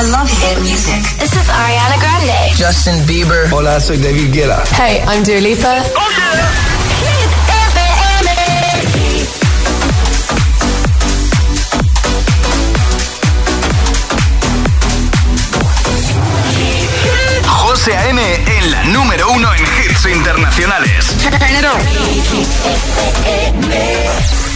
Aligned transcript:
I 0.00 0.02
love 0.04 0.30
hit 0.30 0.58
music. 0.62 1.02
This 1.18 1.32
is 1.34 1.46
Ariana 1.50 1.98
Grande. 2.00 2.56
Justin 2.56 2.96
Bieber. 3.04 3.50
Hola, 3.52 3.78
soy 3.80 3.98
David 3.98 4.32
Guetta. 4.32 4.64
Hey, 4.72 5.04
I'm 5.06 5.22
Dua 5.22 5.40
Lipa. 5.40 5.82
Oh 5.94 6.10
yeah. 6.16 6.70
José 17.46 17.94
A.M. 17.94 18.20
en 18.58 18.70
la 18.70 18.84
número 18.84 19.30
uno 19.32 19.52
en 19.54 19.62
hits 19.62 20.06
internacionales. 20.06 21.14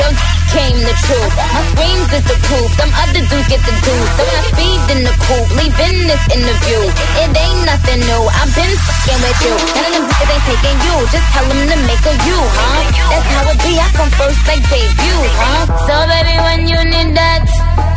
the 0.00 0.08
yo 0.08 0.30
came 0.50 0.78
the 0.82 0.94
truth. 1.06 1.34
My 1.36 1.62
screams 1.70 2.10
is 2.16 2.24
the 2.26 2.38
proof, 2.48 2.70
them 2.80 2.90
other 2.96 3.22
dudes 3.22 3.48
get 3.48 3.62
the 3.62 3.74
juice. 3.84 4.10
So 4.16 4.22
I 4.24 4.40
speed 4.50 4.80
in 4.96 5.00
the 5.04 5.14
coupe, 5.28 5.50
leaving 5.54 5.98
this 6.08 6.24
interview. 6.32 6.80
It 7.22 7.30
ain't 7.30 7.62
nothing 7.68 8.00
new, 8.00 8.22
I've 8.32 8.52
been 8.56 8.74
fucking 8.74 9.20
with 9.20 9.40
you. 9.44 9.54
None 9.54 9.84
of 9.86 9.92
them 9.94 10.04
niggas 10.08 10.30
ain't 10.32 10.44
taking 10.48 10.78
you, 10.88 10.96
just 11.12 11.26
tell 11.36 11.46
them 11.46 11.60
to 11.70 11.76
make 11.86 12.04
a 12.08 12.14
you, 12.26 12.40
huh? 12.40 12.80
That's 13.12 13.28
how 13.30 13.52
it 13.52 13.58
be, 13.62 13.72
I 13.78 13.88
come 13.94 14.10
first 14.16 14.40
like 14.48 14.64
debut, 14.66 15.22
huh? 15.38 15.64
So 15.86 15.94
baby, 16.08 16.34
when 16.42 16.60
you 16.66 16.80
need 16.82 17.10
that, 17.14 17.44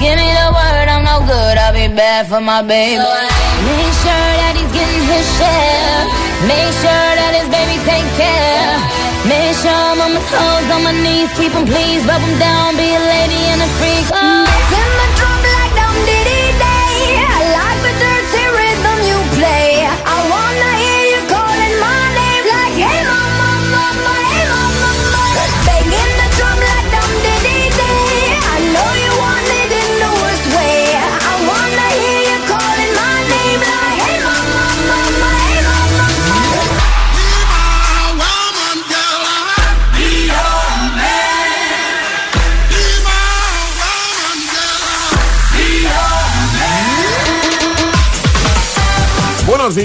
give 0.01 0.15
me 0.19 0.29
the 0.39 0.47
word, 0.53 0.87
I'm 0.93 1.03
no 1.03 1.23
good, 1.25 1.55
I'll 1.57 1.73
be 1.73 1.87
bad 1.93 2.27
for 2.27 2.41
my 2.41 2.61
baby. 2.61 2.99
Make 2.99 3.93
sure 4.03 4.29
that 4.41 4.53
he's 4.57 4.71
getting 4.75 5.03
his 5.07 5.25
share. 5.39 5.99
Make 6.49 6.71
sure 6.83 7.09
that 7.19 7.33
his 7.39 7.47
baby 7.47 7.77
take 7.87 8.09
care. 8.19 8.75
Make 9.25 9.55
sure 9.63 9.71
I'm 9.71 10.03
on 10.03 10.11
my 10.15 10.23
toes, 10.27 10.67
on 10.75 10.81
my 10.83 10.91
knees, 10.91 11.31
Keep 11.39 11.51
keep 11.51 11.55
'em 11.55 11.65
please, 11.65 12.03
rub 12.05 12.21
'em 12.21 12.35
down, 12.39 12.75
be 12.75 12.87
a 12.99 13.03
lady 13.13 13.41
and 13.51 13.61
a 13.67 13.69
freak. 13.79 14.05
Oh. 14.11 14.43
Beats 14.47 14.73
in 14.81 14.89
the 14.99 15.07
drum 15.17 15.41
like 15.55 15.73
dum 15.79 15.95
diddy 16.07 16.42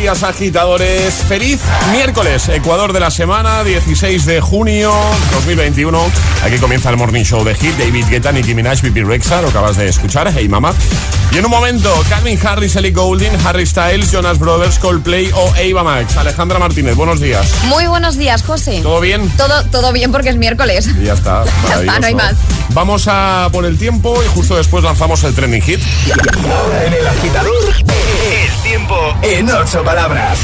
días, 0.01 0.23
agitadores. 0.23 1.15
Feliz 1.29 1.61
miércoles, 1.91 2.49
Ecuador 2.49 2.93
de 2.93 3.01
la 3.01 3.11
semana, 3.11 3.65
16 3.65 4.27
de 4.27 4.41
junio 4.41 4.93
2021. 5.33 6.01
Aquí 6.45 6.59
comienza 6.59 6.91
el 6.91 6.97
Morning 6.97 7.25
Show 7.25 7.43
de 7.45 7.55
Hit. 7.55 7.77
David 7.77 8.07
Guetta, 8.09 8.31
Nicki 8.31 8.55
Minaj, 8.55 8.81
Bibi 8.83 9.03
Rexa, 9.03 9.43
lo 9.43 9.49
acabas 9.49 9.77
de 9.77 9.89
escuchar. 9.89 10.33
Hey, 10.35 10.49
mamá. 10.49 10.73
Y 11.33 11.39
en 11.39 11.45
un 11.45 11.51
momento, 11.51 11.93
Calvin 12.09 12.39
Harris, 12.43 12.77
Ellie 12.77 12.93
Goulding, 12.93 13.33
Harry 13.45 13.67
Styles, 13.67 14.11
Jonas 14.11 14.39
Brothers, 14.39 14.79
Coldplay 14.79 15.31
o 15.35 15.53
Ava 15.55 15.83
Max. 15.83 16.17
Alejandra 16.17 16.59
Martínez, 16.59 16.95
buenos 16.95 17.21
días. 17.21 17.53
Muy 17.65 17.87
buenos 17.87 18.17
días, 18.17 18.43
José. 18.43 18.81
¿Todo 18.83 19.01
bien? 19.01 19.29
Todo, 19.37 19.65
todo 19.65 19.93
bien 19.93 20.11
porque 20.13 20.31
es 20.31 20.37
miércoles. 20.37 20.89
Y 21.01 21.05
ya 21.05 21.15
está. 21.15 21.45
Ya 21.69 21.81
está, 21.81 22.01
no 22.01 22.07
hay 22.07 22.15
más. 22.15 22.35
Vamos 22.71 23.07
a 23.09 23.49
por 23.53 23.67
el 23.67 23.77
tiempo 23.77 24.23
y 24.25 24.29
justo 24.29 24.57
después 24.57 24.83
lanzamos 24.85 25.23
el 25.25 25.35
trending 25.35 25.61
hit. 25.61 25.81
Ahora 26.51 26.85
en 26.87 26.95
el 26.95 27.07
agitador, 27.07 27.75
el 27.79 28.63
tiempo 28.63 29.15
en 29.23 29.51
ocho 29.51 29.85
palabras. 29.89 30.39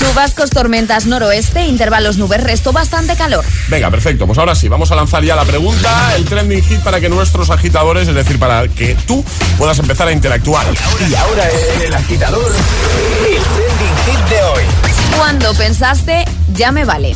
Chubascos, 0.00 0.50
tormentas 0.50 1.06
noroeste, 1.06 1.66
intervalos 1.66 2.16
nubes, 2.16 2.42
resto 2.42 2.72
bastante 2.72 3.14
calor. 3.14 3.44
Venga, 3.68 3.92
perfecto. 3.92 4.26
Pues 4.26 4.38
ahora 4.38 4.56
sí, 4.56 4.66
vamos 4.66 4.90
a 4.90 4.96
lanzar 4.96 5.22
ya 5.22 5.36
la 5.36 5.44
pregunta, 5.44 6.16
el 6.16 6.24
trending 6.24 6.64
hit 6.64 6.80
para 6.80 7.00
que 7.00 7.08
nuestros 7.08 7.48
agitadores, 7.50 8.08
es 8.08 8.14
decir, 8.16 8.40
para 8.40 8.66
que 8.66 8.96
tú 9.06 9.24
puedas 9.56 9.78
empezar 9.78 10.08
a 10.08 10.12
interactuar. 10.12 10.66
Y 11.08 11.14
ahora 11.14 11.44
en 11.76 11.82
el 11.82 11.94
agitador, 11.94 12.52
el 13.24 13.42
trending 13.54 13.96
hit 14.04 14.30
de 14.30 14.42
hoy. 14.42 14.62
Cuando 15.16 15.54
pensaste, 15.54 16.24
ya 16.52 16.72
me 16.72 16.84
vale. 16.84 17.14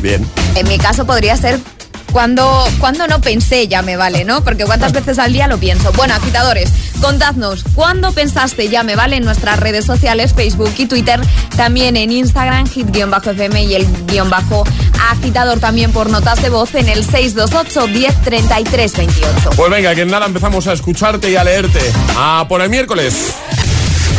Bien. 0.00 0.26
En 0.54 0.66
mi 0.66 0.78
caso 0.78 1.04
podría 1.04 1.36
ser 1.36 1.60
cuando, 2.12 2.66
cuando 2.78 3.06
no 3.06 3.20
pensé 3.20 3.68
ya 3.68 3.82
me 3.82 3.96
vale, 3.96 4.24
¿no? 4.24 4.42
Porque 4.42 4.64
cuántas 4.64 4.92
veces 4.92 5.18
al 5.18 5.32
día 5.32 5.46
lo 5.46 5.58
pienso. 5.58 5.92
Bueno, 5.92 6.14
agitadores, 6.14 6.70
contadnos, 7.00 7.64
¿cuándo 7.74 8.12
pensaste 8.12 8.68
ya 8.68 8.82
me 8.82 8.96
vale 8.96 9.16
en 9.16 9.24
nuestras 9.24 9.60
redes 9.60 9.84
sociales, 9.84 10.34
Facebook 10.34 10.72
y 10.78 10.86
Twitter? 10.86 11.20
También 11.56 11.96
en 11.96 12.12
Instagram, 12.12 12.66
hit-fm 12.66 13.62
y 13.62 13.74
el 13.74 13.86
guion 14.06 14.30
bajo 14.30 14.64
agitador 15.10 15.60
también 15.60 15.92
por 15.92 16.10
notas 16.10 16.42
de 16.42 16.50
voz 16.50 16.74
en 16.74 16.88
el 16.88 17.04
628 17.04 17.86
10 17.86 18.22
33 18.22 18.96
28. 18.96 19.50
Pues 19.56 19.70
venga, 19.70 19.94
que 19.94 20.02
en 20.02 20.08
nada 20.08 20.26
empezamos 20.26 20.66
a 20.66 20.72
escucharte 20.72 21.30
y 21.30 21.36
a 21.36 21.44
leerte. 21.44 21.80
A 22.16 22.46
por 22.48 22.60
el 22.62 22.70
miércoles. 22.70 23.34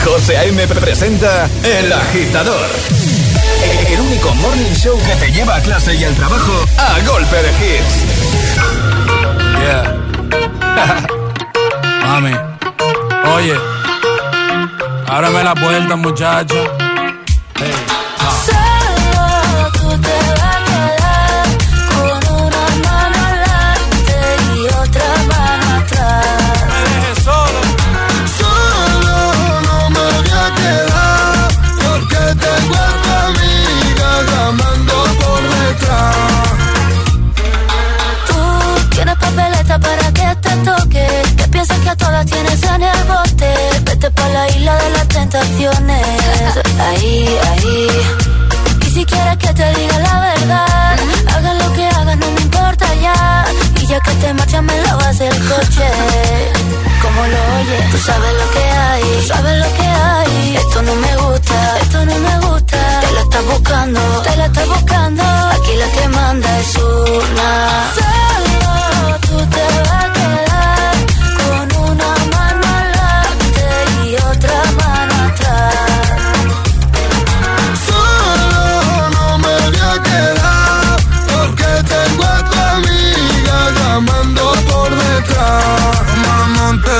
José 0.04 0.38
A.M. 0.38 0.66
presenta 0.68 1.50
El 1.64 1.92
Agitador. 1.92 3.19
El 3.88 4.00
único 4.00 4.34
morning 4.36 4.74
show 4.74 4.98
que 5.06 5.16
te 5.16 5.32
lleva 5.32 5.56
a 5.56 5.62
clase 5.62 5.96
y 5.96 6.04
al 6.04 6.16
trabajo 6.16 6.66
a 6.78 7.00
golpe 7.06 7.36
de 7.36 7.52
hits. 7.60 8.06
Yeah. 9.62 9.96
Mami, 12.08 12.34
oye, 13.36 13.56
ábrame 15.08 15.44
la 15.44 15.56
puerta, 15.56 15.96
muchacho. 15.96 16.56
Hey, 17.56 17.99
estás 63.40 63.58
buscando, 63.58 64.00
te 64.24 64.36
la 64.36 64.46
estás 64.46 64.68
buscando. 64.68 65.24
Aquí 65.24 65.76
la 65.78 65.92
que 65.92 66.08
manda 66.10 66.60
es 66.60 66.76
una. 66.76 67.92
Solo 67.96 69.18
tú 69.22 69.38
te 69.56 69.66
vas 69.86 70.04
a 70.04 70.14
quedar 70.14 70.96
con 71.38 71.66
una 71.90 72.10
mano 72.34 72.66
adelante 72.80 73.66
y 74.06 74.16
otra 74.16 74.58
mano 74.80 75.14
atrás. 75.28 75.76
Solo 77.88 79.10
no 79.16 79.38
me 79.38 79.54
voy 79.64 79.80
a 79.80 80.04
quedar 80.10 80.98
porque 81.32 81.70
tengo 81.94 82.24
a 82.24 82.50
tu 82.50 82.60
amiga 82.76 83.58
llamando 83.80 84.44
por 84.70 84.90
detrás. 84.90 85.96
Mamante, 86.26 86.98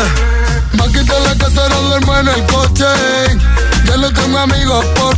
va 0.78 0.86
a 0.86 1.20
la 1.20 1.36
casa, 1.36 1.70
no 1.70 1.82
duermo 1.82 2.18
en 2.18 2.28
el 2.28 2.46
coche. 2.46 2.92
Ya 3.86 3.98
no 3.98 4.14
tengo 4.14 4.38
amigos 4.38 4.86
por 4.96 5.18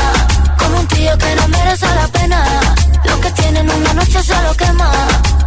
que 1.17 1.35
no 1.35 1.47
merece 1.47 1.87
la 1.95 2.07
pena. 2.07 2.43
Lo 3.05 3.19
que 3.21 3.31
tienen 3.31 3.69
una 3.69 3.93
noche 3.93 4.21
se 4.23 4.41
lo 4.43 4.53
quema. 4.55 4.91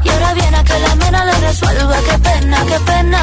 Y 0.03 0.09
ahora 0.09 0.35
viene 0.35 0.57
a 0.57 0.65
que 0.65 0.79
la 0.81 0.95
mena 0.97 1.25
le 1.25 1.33
resuelva, 1.41 1.97
qué 2.09 2.19
pena, 2.19 2.65
qué 2.67 2.81
pena. 2.81 3.21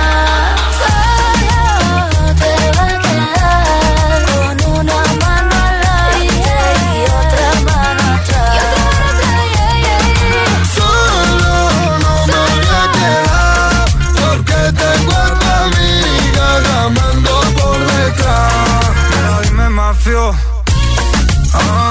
Solo 0.81 2.33
te 2.42 2.54
va 2.78 2.86
a 2.88 3.00
quedar 3.04 4.19
con 4.28 4.56
una 4.80 5.00
mano 5.24 5.56
adelante 5.68 6.19
y 6.24 7.04
otra 7.22 7.50
mano 7.69 8.04
atrás. 8.16 8.56
Y 8.56 8.60
otra 8.60 8.88
mano 8.95 9.24
atrás, 9.27 9.45
yeah, 9.56 9.74
yeah. 9.86 10.45
Solo 10.75 11.54
no 12.04 12.13
me 12.27 12.39
voy 12.55 12.67
a 12.79 12.86
quedar 12.98 13.86
porque 14.20 14.60
tengo 14.82 15.13
a 15.13 15.27
tu 15.39 15.48
amiga 15.65 16.48
llamando 16.67 17.32
por 17.58 17.79
detrás. 17.79 18.84
Pero 19.12 19.32
dime, 19.44 19.67
mafio. 19.70 20.24
Ah, 21.53 21.90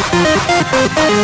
I'll 0.00 1.18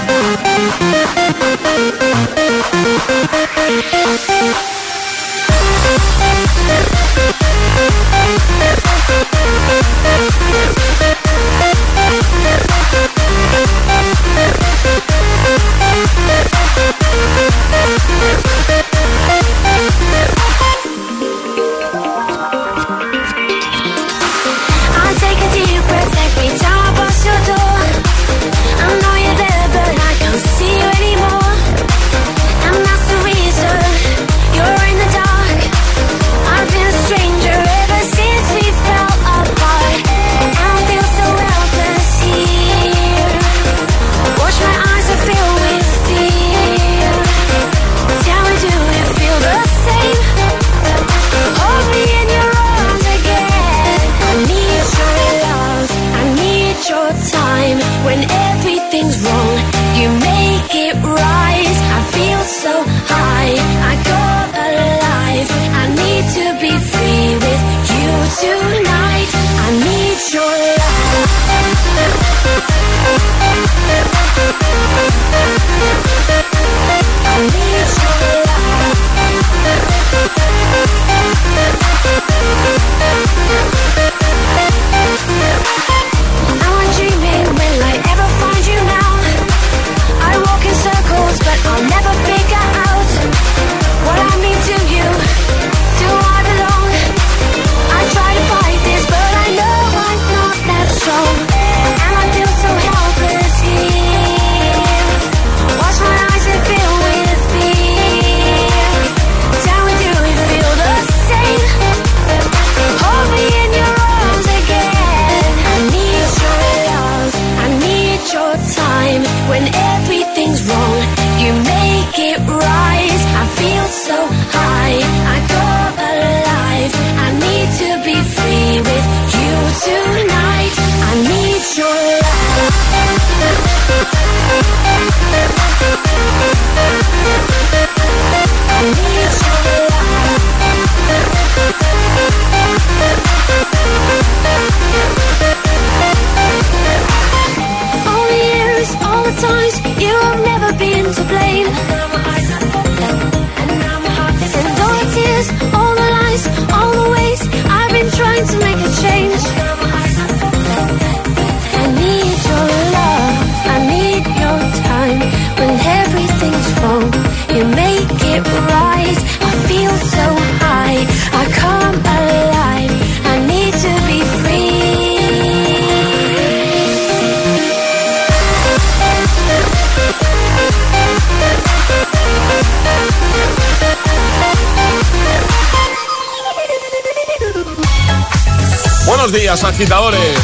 agitadores. 189.74 190.38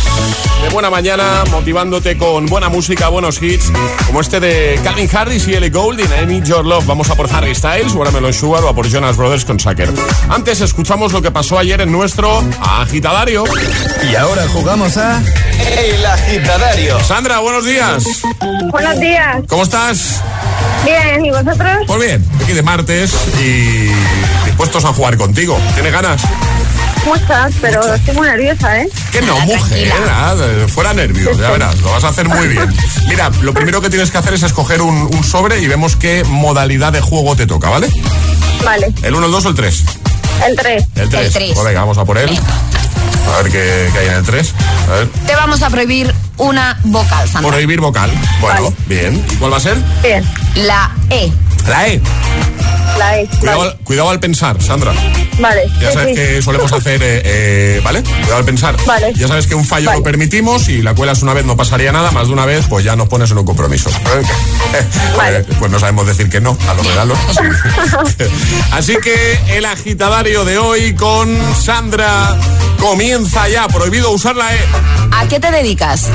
De 0.60 0.68
buena 0.70 0.90
mañana, 0.90 1.44
motivándote 1.52 2.18
con 2.18 2.46
buena 2.46 2.68
música, 2.68 3.08
buenos 3.08 3.40
hits, 3.40 3.72
como 4.06 4.20
este 4.20 4.40
de 4.40 4.80
Calvin 4.82 5.08
Harris 5.12 5.46
y 5.46 5.54
Ellie 5.54 5.70
Goulding, 5.70 6.08
I 6.20 6.26
Need 6.26 6.44
Your 6.44 6.66
Love. 6.66 6.84
Vamos 6.84 7.10
a 7.10 7.14
por 7.14 7.32
Harry 7.32 7.54
Styles, 7.54 7.94
Watermelon 7.94 8.34
Sugar 8.34 8.64
o 8.64 8.68
a 8.68 8.74
por 8.74 8.88
Jonas 8.88 9.16
Brothers 9.16 9.44
con 9.44 9.60
Sucker. 9.60 9.88
Antes 10.28 10.60
escuchamos 10.60 11.12
lo 11.12 11.22
que 11.22 11.30
pasó 11.30 11.60
ayer 11.60 11.80
en 11.80 11.92
nuestro 11.92 12.42
agitadario. 12.60 13.44
Y 14.10 14.16
ahora 14.16 14.48
jugamos 14.48 14.96
a 14.96 15.22
El 15.78 16.04
Agitadario. 16.04 16.98
Sandra, 17.04 17.38
buenos 17.38 17.64
días. 17.64 18.04
Buenos 18.72 18.98
días. 18.98 19.44
¿Cómo 19.48 19.62
estás? 19.62 20.22
Bien, 20.84 21.24
¿y 21.24 21.30
vosotros? 21.30 21.84
Pues 21.86 22.00
bien, 22.00 22.26
aquí 22.42 22.52
de 22.52 22.62
martes 22.62 23.12
y 23.40 23.90
dispuestos 24.44 24.84
a 24.84 24.92
jugar 24.92 25.16
contigo. 25.16 25.56
¿Tienes 25.74 25.92
ganas? 25.92 26.20
Muchas, 27.04 27.52
pero 27.60 27.94
estoy 27.94 28.14
muy 28.14 28.28
nerviosa, 28.28 28.80
¿eh? 28.80 28.88
Que 29.12 29.22
no, 29.22 29.38
mujer, 29.40 29.92
nada, 30.06 30.68
fuera 30.68 30.94
nervios, 30.94 31.36
ya 31.36 31.50
verás, 31.50 31.78
lo 31.80 31.90
vas 31.90 32.04
a 32.04 32.08
hacer 32.08 32.28
muy 32.28 32.46
bien. 32.48 32.72
Mira, 33.08 33.30
lo 33.42 33.52
primero 33.52 33.80
que 33.80 33.90
tienes 33.90 34.10
que 34.10 34.18
hacer 34.18 34.34
es 34.34 34.42
escoger 34.42 34.80
un, 34.82 34.96
un 35.12 35.24
sobre 35.24 35.58
y 35.60 35.66
vemos 35.66 35.96
qué 35.96 36.22
modalidad 36.24 36.92
de 36.92 37.00
juego 37.00 37.34
te 37.34 37.46
toca, 37.46 37.68
¿vale? 37.70 37.88
Vale, 38.64 38.92
¿El 39.02 39.14
1, 39.14 39.26
el 39.26 39.32
2 39.32 39.44
o 39.44 39.48
el 39.48 39.54
3? 39.54 39.84
el 40.48 40.56
3. 40.56 40.84
El 40.96 41.08
3. 41.08 41.26
El 41.26 41.32
tres. 41.32 41.52
Pues 41.54 41.66
venga, 41.66 41.80
vamos 41.80 41.98
a 41.98 42.04
por 42.04 42.18
él. 42.18 42.38
A 43.34 43.42
ver 43.42 43.52
qué, 43.52 43.90
qué 43.92 43.98
hay 43.98 44.06
en 44.08 44.14
el 44.14 44.22
3. 44.24 44.54
A 44.88 44.92
ver. 44.94 45.08
Te 45.26 45.34
vamos 45.34 45.62
a 45.62 45.70
prohibir 45.70 46.14
una 46.38 46.78
vocal, 46.84 47.28
Sandra. 47.28 47.50
Prohibir 47.50 47.80
vocal. 47.80 48.10
Bueno, 48.40 48.62
Vale. 48.62 48.76
bien. 48.86 49.24
¿Y 49.30 49.34
cuál 49.36 49.52
va 49.52 49.56
a 49.56 49.60
ser? 49.60 49.76
Bien, 50.02 50.24
La 50.54 50.90
E. 51.10 51.30
La 51.68 51.88
E. 51.88 52.00
la 52.98 53.18
E. 53.20 53.26
Cuidado, 53.38 53.58
Vale, 53.58 53.70
al, 53.72 53.78
cuidado 53.84 54.10
al 54.10 54.20
pensar, 54.20 54.62
Sandra. 54.62 54.92
Vale. 55.40 55.62
Ya 55.80 55.92
sabes 55.92 56.08
sí. 56.08 56.14
que 56.14 56.42
solemos 56.42 56.72
hacer, 56.72 57.02
eh, 57.02 57.22
eh, 57.24 57.80
¿vale? 57.82 58.02
Cuidado 58.02 58.36
al 58.36 58.44
pensar. 58.44 58.76
Vale. 58.86 59.12
Ya 59.14 59.28
sabes 59.28 59.46
que 59.46 59.54
un 59.54 59.64
fallo 59.64 59.86
Vale. 59.86 59.98
lo 59.98 60.04
permitimos 60.04 60.68
y 60.68 60.82
la 60.82 60.94
cuelas 60.94 61.22
una 61.22 61.34
vez 61.34 61.44
no 61.44 61.56
pasaría 61.56 61.92
nada, 61.92 62.10
más 62.10 62.28
de 62.28 62.32
una 62.32 62.46
vez 62.46 62.66
pues 62.68 62.84
ya 62.84 62.96
nos 62.96 63.08
pones 63.08 63.30
en 63.30 63.38
un 63.38 63.44
compromiso. 63.44 63.90
Vale. 65.16 65.44
Pues 65.58 65.70
no 65.70 65.78
sabemos 65.78 66.06
decir 66.06 66.28
que 66.28 66.40
no 66.40 66.56
a 66.68 66.74
los 66.74 66.86
regalos. 66.86 67.18
Así 68.72 68.96
que 69.02 69.38
el 69.56 69.64
agitadario 69.64 70.44
de 70.44 70.58
hoy 70.58 70.94
con 70.94 71.36
Sandra 71.54 72.36
comienza 72.78 73.48
ya. 73.48 73.68
Prohibido 73.68 74.10
usar 74.10 74.36
la 74.36 74.54
E. 74.54 74.58
¿A 75.12 75.28
qué 75.28 75.38
te 75.40 75.50
dedicas? 75.50 76.08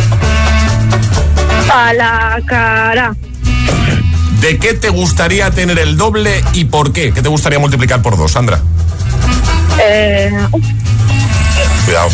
A 1.71 1.93
la 1.93 2.41
cara. 2.45 3.15
¿De 4.45 4.59
qué 4.59 4.75
te 4.75 4.89
gustaría 4.89 5.49
tener 5.49 5.79
el 5.79 5.97
doble 5.97 6.43
y 6.53 6.65
por 6.65 6.93
qué? 6.93 7.11
¿Qué 7.11 7.23
te 7.23 7.29
gustaría 7.29 7.57
multiplicar 7.57 8.03
por 8.03 8.15
dos, 8.15 8.33
Sandra? 8.33 8.59
Eh, 9.81 10.29
Cuidado. 11.83 12.09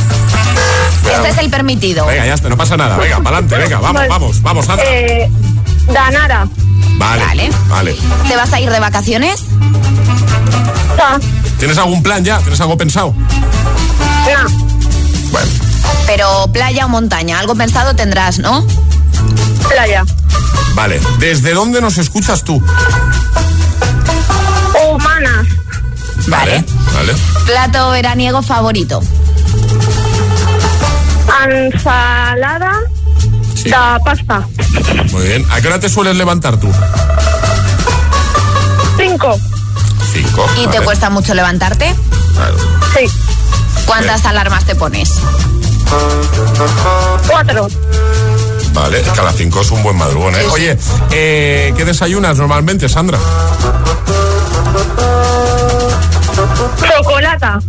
Cuidado. 1.03 1.25
Este 1.25 1.29
es 1.29 1.37
el 1.39 1.49
permitido. 1.49 2.05
Venga, 2.05 2.25
ya 2.25 2.33
está, 2.35 2.47
no 2.47 2.55
pasa 2.55 2.77
nada. 2.77 2.95
Venga, 2.95 3.17
para 3.17 3.39
adelante, 3.39 3.57
venga, 3.63 3.79
vamos, 3.81 3.95
Vale. 3.95 4.07
vamos, 4.09 4.41
vamos, 4.41 4.65
Sandra. 4.65 4.85
eh, 4.89 5.29
Danara. 5.93 6.47
Vale, 6.95 7.25
Vale. 7.25 7.49
vale. 7.67 7.95
¿Te 8.29 8.35
vas 8.37 8.53
a 8.53 8.61
ir 8.61 8.69
de 8.69 8.79
vacaciones? 8.79 9.43
¿Tienes 11.59 11.77
algún 11.79 12.01
plan 12.01 12.23
ya? 12.23 12.37
¿Tienes 12.39 12.61
algo 12.61 12.77
pensado? 12.77 13.13
No. 13.13 14.49
Bueno, 15.31 15.47
Pero 16.07 16.47
playa 16.53 16.85
o 16.85 16.87
montaña, 16.87 17.39
algo 17.39 17.55
pensado 17.55 17.93
tendrás, 17.93 18.39
¿no? 18.39 18.65
Playa. 19.71 20.03
vale. 20.75 20.99
¿Desde 21.19 21.53
dónde 21.53 21.81
nos 21.81 21.97
escuchas 21.97 22.43
tú? 22.43 22.61
Humanas. 24.89 25.47
Vale, 26.27 26.63
vale. 26.93 27.15
Plato 27.45 27.91
veraniego 27.91 28.41
favorito. 28.41 29.01
Ensalada. 31.43 32.73
Sí. 33.55 33.69
Da 33.69 33.97
pasta. 34.03 34.45
Muy 35.11 35.27
bien. 35.27 35.45
¿A 35.51 35.61
qué 35.61 35.67
hora 35.67 35.79
te 35.79 35.89
sueles 35.89 36.15
levantar 36.15 36.57
tú? 36.59 36.71
Cinco. 38.97 39.37
Cinco. 40.13 40.45
¿Y 40.57 40.67
te 40.67 40.81
cuesta 40.81 41.09
mucho 41.09 41.33
levantarte? 41.33 41.95
Claro. 42.35 42.57
Sí. 42.97 43.05
¿Cuántas 43.85 44.25
alarmas 44.25 44.65
te 44.65 44.75
pones? 44.75 45.13
Cuatro. 47.27 47.67
Vale, 48.73 49.01
es 49.01 49.09
que 49.09 49.19
a 49.19 49.23
las 49.23 49.35
cinco 49.35 49.61
es 49.61 49.71
un 49.71 49.83
buen 49.83 49.97
madrugón, 49.97 50.35
¿eh? 50.35 50.45
Oye, 50.51 50.77
eh, 51.11 51.73
¿qué 51.75 51.85
desayunas 51.85 52.37
normalmente, 52.37 52.87
Sandra? 52.89 53.19
Chocolata. 56.97 57.59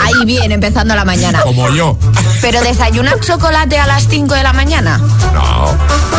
Ahí 0.00 0.24
bien, 0.26 0.52
empezando 0.52 0.94
la 0.94 1.04
mañana. 1.04 1.40
Como 1.42 1.68
yo. 1.70 1.96
¿Pero 2.40 2.60
desayunas 2.62 3.20
chocolate 3.20 3.78
a 3.78 3.86
las 3.86 4.06
5 4.08 4.34
de 4.34 4.42
la 4.42 4.52
mañana? 4.52 4.98
No, 5.32 5.74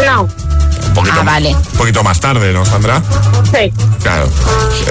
No. 0.06 0.22
un 0.24 0.94
poquito, 0.94 1.18
Ah, 1.20 1.24
vale. 1.24 1.50
un 1.56 1.62
poquito 1.78 2.04
más 2.04 2.20
tarde, 2.20 2.54
¿no, 2.54 2.66
Sandra? 2.66 3.02
Sí. 3.52 3.72
Claro. 4.02 4.28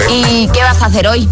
Sí. 0.07 0.13
¿Y 0.13 0.47
qué 0.53 0.61
vas 0.61 0.81
a 0.81 0.85
hacer 0.85 1.07
hoy? 1.07 1.27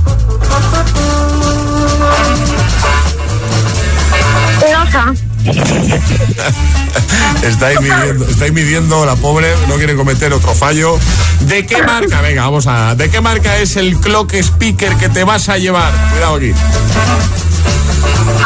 Loja. 4.71 5.13
Estáis 7.43 7.79
midiendo, 7.81 8.25
estáis 8.27 8.53
midiendo, 8.53 9.05
la 9.05 9.15
pobre 9.15 9.47
no 9.67 9.75
quiere 9.75 9.95
cometer 9.95 10.31
otro 10.33 10.53
fallo. 10.53 10.97
¿De 11.41 11.65
qué 11.65 11.81
marca? 11.83 12.21
Venga, 12.21 12.43
vamos 12.43 12.67
a. 12.67 12.95
¿De 12.95 13.09
qué 13.09 13.19
marca 13.21 13.57
es 13.57 13.75
el 13.77 13.97
clock 13.99 14.33
speaker 14.35 14.95
que 14.97 15.09
te 15.09 15.23
vas 15.23 15.49
a 15.49 15.57
llevar? 15.57 15.91
Cuidado 16.11 16.35
aquí. 16.35 16.51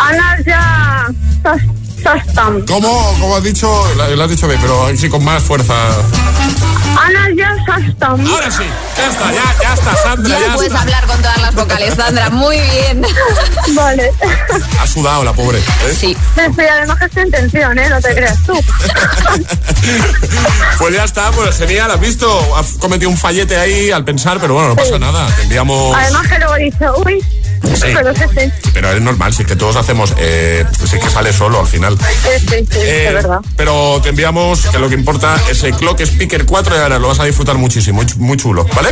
Anasia. 0.09 1.07
Sas- 1.43 1.61
Sastam. 2.05 2.63
¿Cómo, 2.67 3.17
cómo 3.19 3.35
has 3.35 3.43
dicho? 3.43 3.67
Lo 3.95 4.23
has 4.23 4.29
dicho 4.29 4.47
bien, 4.47 4.59
pero 4.61 4.95
sí 4.95 5.09
con 5.09 5.23
más 5.23 5.41
fuerza. 5.41 5.73
Ahora 6.95 8.51
sí, 8.51 8.63
ya 8.95 9.09
está, 9.09 9.31
ya, 9.31 9.43
ya 9.61 9.73
está, 9.73 9.95
Sandra, 9.95 10.39
Ya 10.39 10.47
ya 10.47 10.53
puedes 10.53 10.71
está. 10.71 10.81
hablar 10.83 11.05
con 11.07 11.17
todas 11.17 11.41
las 11.41 11.55
vocales, 11.55 11.93
Sandra. 11.95 12.29
Muy 12.29 12.59
bien. 12.59 13.01
Vale. 13.75 14.11
Ha 14.79 14.87
sudado 14.87 15.23
la 15.23 15.33
pobre. 15.33 15.57
¿eh? 15.57 15.63
Sí. 15.99 16.15
Sí, 16.35 16.61
además 16.71 16.99
que 16.99 17.05
está 17.05 17.21
en 17.21 17.31
tensión, 17.31 17.77
¿eh? 17.79 17.89
No 17.89 17.99
te 17.99 18.13
creas 18.15 18.37
tú. 18.43 18.53
Pues 20.77 20.93
ya 20.93 21.03
está, 21.05 21.31
pues 21.31 21.57
genial, 21.57 21.89
has 21.91 21.99
visto, 21.99 22.55
has 22.57 22.73
cometido 22.73 23.09
un 23.09 23.17
fallete 23.17 23.55
ahí 23.57 23.91
al 23.91 24.03
pensar, 24.03 24.39
pero 24.39 24.53
bueno, 24.55 24.69
no 24.69 24.75
pasa 24.75 24.99
nada, 24.99 25.25
te 25.35 25.43
enviamos... 25.43 25.95
Además 25.95 26.27
que 26.27 26.37
luego 26.37 26.55
he 26.55 26.63
dicho, 26.63 26.93
uy, 27.05 27.23
Sí. 27.75 27.87
pero 27.93 28.13
sí, 28.15 28.21
sí. 28.37 28.69
Pero 28.73 28.91
es 28.91 29.01
normal, 29.01 29.33
si 29.33 29.41
es 29.43 29.47
que 29.47 29.55
todos 29.55 29.75
hacemos, 29.75 30.13
eh, 30.17 30.65
si 30.77 30.95
es 30.97 31.03
que 31.03 31.09
sale 31.09 31.33
solo 31.33 31.59
al 31.61 31.67
final. 31.67 31.97
Sí, 31.97 32.29
sí, 32.39 32.65
sí, 32.71 32.79
Eh, 32.81 33.05
de 33.07 33.13
verdad. 33.13 33.39
pero 33.57 33.99
te 34.01 34.09
enviamos, 34.09 34.65
que 34.67 34.79
lo 34.79 34.87
que 34.89 34.95
importa, 34.95 35.35
ese 35.49 35.71
Clock 35.71 36.01
Speaker 36.01 36.45
4 36.45 36.75
y 36.75 36.79
ahora 36.79 36.99
lo 36.99 37.07
vas 37.09 37.19
a 37.19 37.25
disfrutar 37.25 37.55
muchísimo, 37.55 38.01
muy, 38.01 38.05
muy 38.17 38.37
chulo, 38.37 38.65
¿vale? 38.75 38.89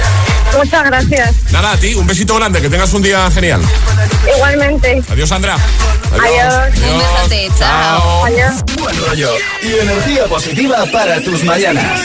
Muchas 0.58 0.84
gracias. 0.86 1.32
Nada, 1.52 1.72
a 1.74 1.78
ti, 1.78 1.96
un 1.96 2.06
besito 2.08 2.36
grande, 2.36 2.62
que 2.62 2.70
tengas 2.70 2.94
un 2.94 3.02
día 3.02 3.30
genial. 3.32 3.62
Igualmente. 4.36 5.02
Adiós, 5.10 5.30
Sandra. 5.30 5.56
Adiós. 6.12 6.74
Un 6.78 7.00
besote, 7.00 7.50
chao. 7.58 8.26
Adiós. 8.26 8.54
Buen 8.80 8.98
rollo 9.08 9.30
y 9.62 9.74
energía 9.80 10.26
positiva 10.26 10.86
para 10.92 11.22
tus 11.22 11.44
mañanas. 11.44 12.02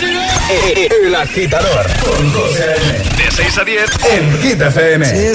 El 0.74 1.14
agitador 1.14 1.86
con 2.00 2.32
José 2.32 2.62
A.M. 2.64 2.98
De 3.16 3.30
6 3.30 3.58
a 3.58 3.64
10 3.64 3.90
en 4.12 4.38
Hit 4.42 4.60
FM. 4.62 5.34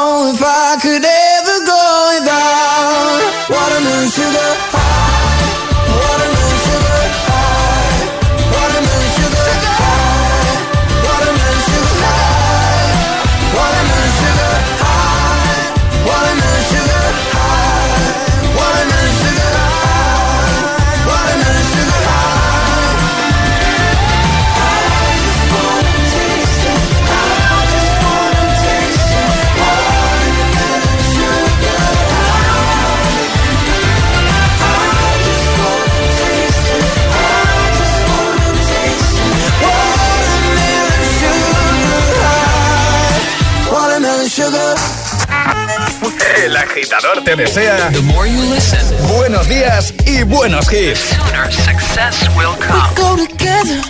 El 46.35 46.55
agitador 46.55 47.23
te 47.23 47.35
desea 47.35 47.91
buenos 49.17 49.47
días 49.49 49.93
y 50.05 50.23
buenos 50.23 50.71
hits. 50.71 51.11
We 52.37 52.45
go 52.95 53.15
together 53.17 53.81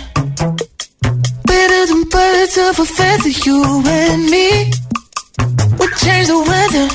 better 1.44 1.86
than 1.86 2.04
birds 2.08 2.58
of 2.58 2.78
a 2.80 2.84
feather, 2.84 3.30
you 3.44 3.82
and 3.86 4.30
me. 4.30 4.70
We 5.78 5.86
change 6.00 6.26
the 6.28 6.38
weather. 6.50 6.88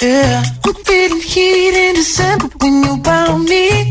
Yeah, 0.00 0.42
I'm 0.64 0.74
feeling 0.84 1.20
heat 1.20 1.74
in 1.74 1.94
December 1.94 2.48
when 2.60 2.82
you 2.82 3.02
found 3.02 3.44
me. 3.44 3.90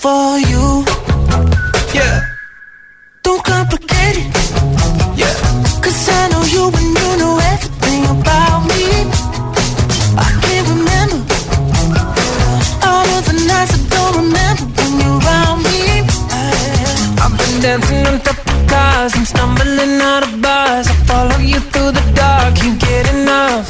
For 0.00 0.38
you. 0.38 0.82
Yeah. 1.92 2.24
Don't 3.22 3.44
complicate 3.44 4.16
it. 4.22 4.28
Yeah. 5.14 5.34
Cause 5.84 6.08
I 6.08 6.28
know 6.32 6.42
you 6.54 6.64
and 6.80 6.90
you 7.00 7.10
know 7.20 7.36
everything 7.52 8.02
about 8.16 8.60
me. 8.70 8.84
I 10.16 10.28
can't 10.44 10.66
remember 10.72 11.20
all 12.88 13.08
of 13.16 13.22
the 13.28 13.36
nights 13.50 13.76
I 13.76 13.80
don't 13.94 14.14
remember 14.24 14.64
when 14.76 14.90
you're 15.00 15.20
around 15.20 15.58
me. 15.68 15.80
I've 17.20 17.36
been 17.36 17.60
dancing 17.60 18.06
on 18.06 18.20
top 18.20 18.38
of 18.40 18.66
cars 18.72 19.12
and 19.16 19.26
stumbling 19.28 20.00
out 20.00 20.22
of 20.22 20.40
bars. 20.40 20.86
I 20.88 20.96
follow 21.10 21.38
you 21.52 21.60
through 21.72 21.92
the 21.92 22.04
dark, 22.14 22.54
can't 22.56 22.80
get 22.80 23.04
enough. 23.14 23.69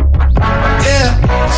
Yeah. 1.01 1.50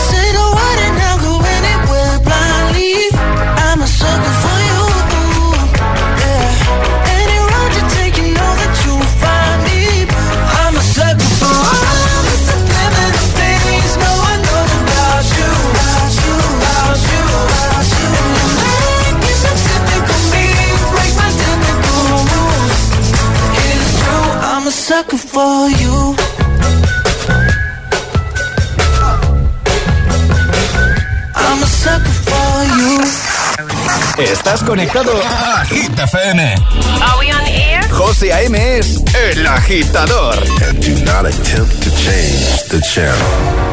Estás 34.54 34.70
conectado 34.70 35.12
a 35.26 35.66
Hit 35.66 35.98
FM. 35.98 36.44
Are 36.44 37.20
we 37.20 37.34
on 37.34 37.44
air? 37.48 37.90
José 37.90 38.32
A.M. 38.32 38.78
es 38.78 39.04
el 39.16 39.48
agitador. 39.48 40.36
And 40.70 40.80
do 40.80 40.94
not 41.06 41.26
attempt 41.26 41.82
to 41.82 41.90
change 41.96 42.62
the 42.70 42.80
channel. 42.82 43.73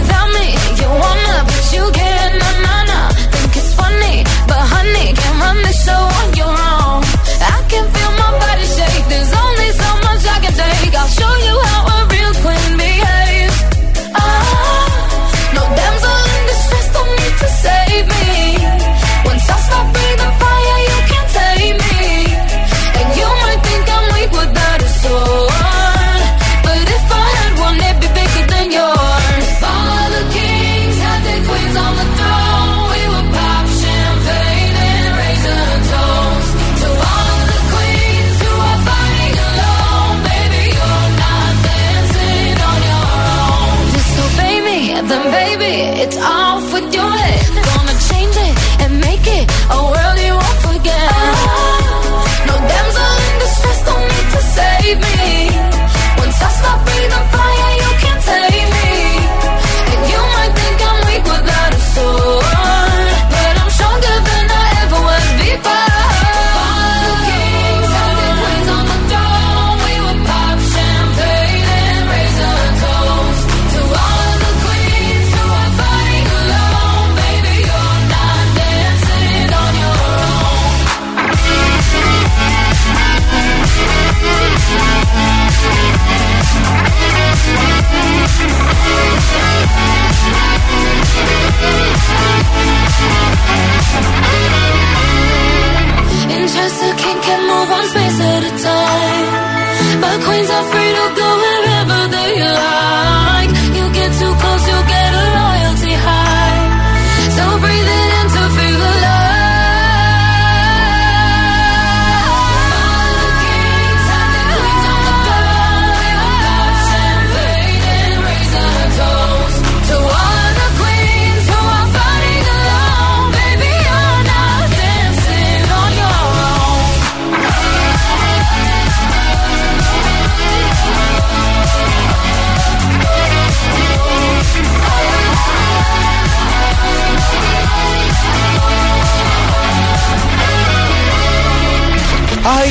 without 0.00 0.28
me. 0.36 0.46
You 0.80 0.88
wanna, 1.02 1.36
but 1.48 1.64
you 1.74 1.84
can't. 1.98 2.34
Na 2.40 2.50
na 2.64 2.74
na. 2.90 2.98
Think 3.32 3.56
it's 3.60 3.72
funny, 3.80 4.16
but 4.48 4.62
honey, 4.72 5.06
can't 5.20 5.38
run 5.42 5.58
the 5.66 5.72
show 5.84 6.29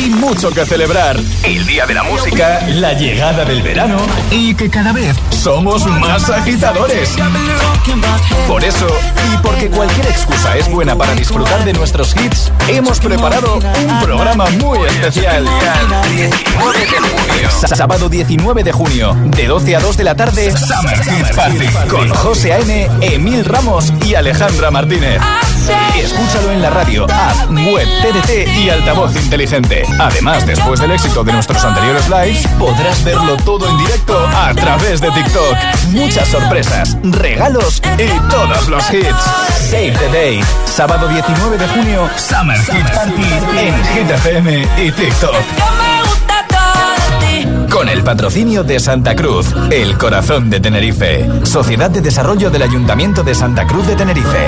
mucho 0.07 0.51
que 0.51 0.65
celebrar. 0.65 1.17
El 1.43 1.65
Día 1.65 1.85
de 1.85 1.93
la 1.93 2.03
Música, 2.03 2.61
la 2.67 2.93
llegada 2.93 3.43
del 3.43 3.61
verano 3.61 3.97
y 4.31 4.53
que 4.53 4.69
cada 4.69 4.93
vez 4.93 5.15
somos 5.31 5.85
más 5.87 6.29
agitadores. 6.29 7.15
Por 8.47 8.63
eso, 8.63 8.87
y 9.33 9.37
porque 9.37 9.69
cualquier 9.69 10.07
excusa 10.07 10.57
es 10.57 10.69
buena 10.69 10.95
para 10.95 11.13
disfrutar 11.15 11.65
de 11.65 11.73
nuestros 11.73 12.15
hits, 12.15 12.51
hemos 12.67 12.99
preparado 12.99 13.55
un 13.55 13.99
programa 14.01 14.45
muy 14.61 14.79
especial. 14.87 15.45
Sábado 17.49 18.09
19 18.09 18.63
de 18.63 18.71
junio, 18.71 19.17
de 19.25 19.47
12 19.47 19.75
a 19.75 19.79
2 19.79 19.97
de 19.97 20.03
la 20.03 20.15
tarde, 20.15 20.53
Summer 20.55 21.03
Hit 21.03 21.35
Party 21.35 21.67
con 21.89 22.09
José 22.09 22.53
A.M., 22.53 22.89
Emil 23.01 23.43
Ramos 23.43 23.91
y 24.05 24.15
Alejandra 24.15 24.71
Martínez. 24.71 25.21
Escúchalo 25.97 26.51
en 26.51 26.61
la 26.61 26.69
radio, 26.69 27.05
app, 27.05 27.51
web, 27.51 27.87
TDT 28.01 28.47
y 28.57 28.69
altavoz 28.69 29.15
inteligente. 29.15 29.83
Además, 29.97 30.45
después 30.45 30.79
del 30.79 30.91
éxito 30.91 31.23
de 31.23 31.33
nuestros 31.33 31.63
anteriores 31.63 32.07
lives, 32.09 32.47
podrás 32.57 33.03
verlo 33.03 33.37
todo 33.37 33.67
en 33.69 33.77
directo 33.77 34.17
a 34.27 34.53
través 34.53 35.01
de 35.01 35.09
TikTok. 35.11 35.55
Muchas 35.89 36.27
sorpresas, 36.27 36.97
regalos 37.03 37.81
y 37.97 38.29
todos 38.29 38.67
los 38.67 38.93
hits. 38.93 39.15
Save 39.69 39.93
the 39.93 40.09
Day. 40.11 40.43
Sábado 40.65 41.07
19 41.07 41.57
de 41.57 41.67
junio, 41.67 42.09
Summer 42.17 42.57
Party 42.93 43.21
en 43.57 43.75
Hit 43.85 44.09
y 44.77 44.91
TikTok. 44.91 45.35
Con 47.69 47.87
el 47.87 48.03
patrocinio 48.03 48.63
de 48.63 48.79
Santa 48.79 49.15
Cruz, 49.15 49.53
el 49.71 49.97
corazón 49.97 50.49
de 50.49 50.59
Tenerife. 50.59 51.29
Sociedad 51.43 51.89
de 51.89 52.01
Desarrollo 52.01 52.49
del 52.49 52.63
Ayuntamiento 52.63 53.23
de 53.23 53.35
Santa 53.35 53.67
Cruz 53.67 53.87
de 53.87 53.95
Tenerife. 53.95 54.47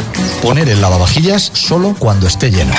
Poner 0.41 0.69
el 0.69 0.81
lavavajillas 0.81 1.51
solo 1.53 1.95
cuando 1.97 2.27
esté 2.27 2.49
lleno. 2.49 2.73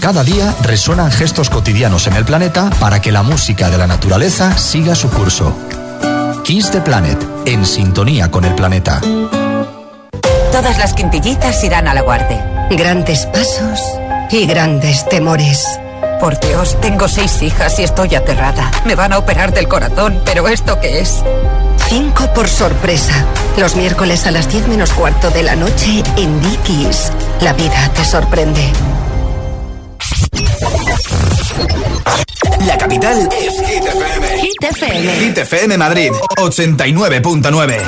Cada 0.00 0.22
día 0.22 0.54
resuenan 0.62 1.10
gestos 1.10 1.50
cotidianos 1.50 2.06
en 2.06 2.14
el 2.14 2.24
planeta 2.24 2.70
para 2.78 3.02
que 3.02 3.10
la 3.10 3.22
música 3.22 3.68
de 3.68 3.78
la 3.78 3.86
naturaleza 3.86 4.56
siga 4.56 4.94
su 4.94 5.10
curso. 5.10 5.52
Kiss 6.44 6.70
the 6.70 6.80
Planet, 6.80 7.18
en 7.46 7.66
sintonía 7.66 8.30
con 8.30 8.44
el 8.44 8.54
planeta. 8.54 9.00
Todas 10.52 10.78
las 10.78 10.94
quintillitas 10.94 11.62
irán 11.64 11.88
a 11.88 11.94
la 11.94 12.02
guardia. 12.02 12.68
Grandes 12.70 13.26
pasos 13.26 13.80
y 14.30 14.46
grandes 14.46 15.06
temores. 15.08 15.66
Por 16.20 16.38
Dios, 16.40 16.76
tengo 16.80 17.06
seis 17.06 17.42
hijas 17.42 17.78
y 17.78 17.84
estoy 17.84 18.14
aterrada. 18.16 18.70
Me 18.84 18.96
van 18.96 19.12
a 19.12 19.18
operar 19.18 19.52
del 19.52 19.68
corazón, 19.68 20.20
pero 20.24 20.48
¿esto 20.48 20.80
qué 20.80 21.00
es? 21.00 21.22
Cinco 21.88 22.32
por 22.34 22.48
sorpresa. 22.48 23.24
Los 23.56 23.76
miércoles 23.76 24.26
a 24.26 24.32
las 24.32 24.50
10 24.50 24.66
menos 24.68 24.92
cuarto 24.92 25.30
de 25.30 25.44
la 25.44 25.54
noche 25.54 26.02
en 26.16 26.40
Dickies. 26.40 27.12
La 27.40 27.52
vida 27.52 27.90
te 27.94 28.04
sorprende. 28.04 28.72
La 32.66 32.76
capital 32.76 33.28
es 33.40 33.54
Hit 33.68 33.84
FM. 33.84 34.38
Hit 34.40 34.64
FM. 34.70 35.12
Hit 35.20 35.38
FM 35.38 35.78
Madrid, 35.78 36.10
89.9. 36.36 37.82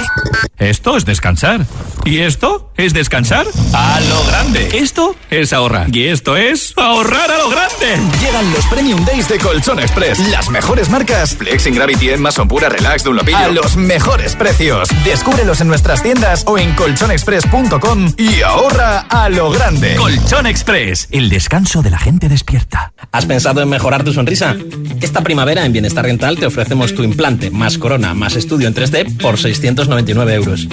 Esto 0.59 0.97
es 0.97 1.05
descansar. 1.05 1.67
¿Y 2.05 2.21
esto 2.21 2.71
es 2.77 2.93
descansar? 2.93 3.47
A 3.73 4.01
lo 4.01 4.25
grande. 4.25 4.69
Esto 4.75 5.15
es 5.31 5.53
ahorrar. 5.53 5.95
Y 5.95 6.09
esto 6.09 6.37
es 6.37 6.73
ahorrar 6.77 7.31
a 7.31 7.39
lo 7.39 7.51
grande. 7.51 7.97
Llegan 8.21 8.51
los 8.53 8.65
Premium 8.67 9.05
Days 9.05 9.29
de 9.29 9.39
Colchón 9.39 9.81
Express. 9.81 10.19
Las 10.31 10.49
mejores 10.51 10.89
marcas. 10.89 11.35
Flexing 11.35 11.75
Gravity, 11.75 12.17
Mason 12.17 12.49
Pura, 12.49 12.69
Relax, 12.69 13.05
Dunlopillo. 13.05 13.37
A 13.39 13.49
los 13.49 13.77
mejores 13.77 14.37
precios. 14.37 14.89
Descúbrelos 15.05 15.61
en 15.61 15.69
nuestras 15.69 16.03
tiendas 16.03 16.45
o 16.47 16.59
en 16.59 16.75
colchonexpress.com 16.75 18.15
y 18.17 18.43
ahorra 18.43 19.01
a 19.09 19.29
lo 19.29 19.51
grande. 19.51 19.97
Colchón 19.97 20.47
Express. 20.47 21.09
El 21.11 21.29
descanso 21.29 21.83
de 21.83 21.91
la 21.91 21.99
gente 21.99 22.29
despierta. 22.29 22.93
¿Has 23.13 23.27
pensado 23.27 23.63
en 23.63 23.69
mejorar 23.69 24.05
tu 24.05 24.13
sonrisa? 24.13 24.57
Esta 25.01 25.23
primavera 25.23 25.65
en 25.65 25.73
Bienestar 25.73 26.05
Rental 26.05 26.39
te 26.39 26.47
ofrecemos 26.47 26.95
tu 26.95 27.03
implante 27.03 27.51
más 27.51 27.79
corona 27.79 28.15
más 28.15 28.37
estudio 28.37 28.69
en 28.69 28.75
3D 28.75 29.19
por 29.19 29.39
699 29.39 30.35
euros. 30.35 30.69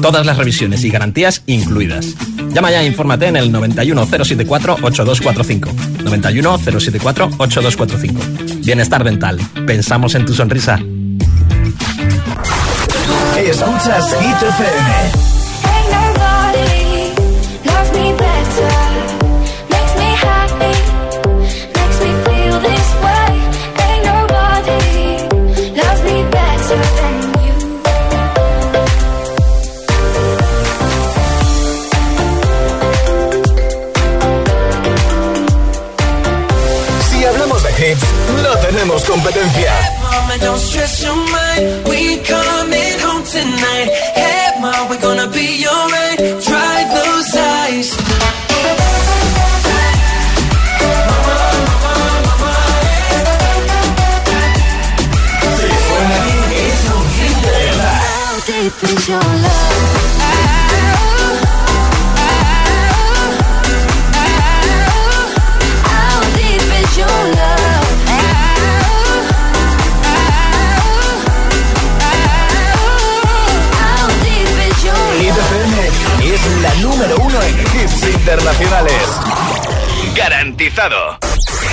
Todas 0.00 0.24
las 0.24 0.36
revisiones 0.36 0.84
y 0.84 0.90
garantías 0.90 1.42
incluidas. 1.46 2.14
Llama 2.52 2.70
ya 2.70 2.82
e 2.82 2.86
infórmate 2.86 3.26
en 3.26 3.36
el 3.36 3.52
91 3.52 4.06
074 4.06 4.78
8245. 4.82 5.70
91 6.04 6.58
074 6.58 7.30
8245. 7.38 8.20
Bienestar 8.64 9.04
Dental. 9.04 9.38
Pensamos 9.66 10.14
en 10.14 10.24
tu 10.24 10.34
sonrisa. 10.34 10.78
Escuchas 13.36 14.14
Hit 14.20 15.39
competencia. 39.10 39.59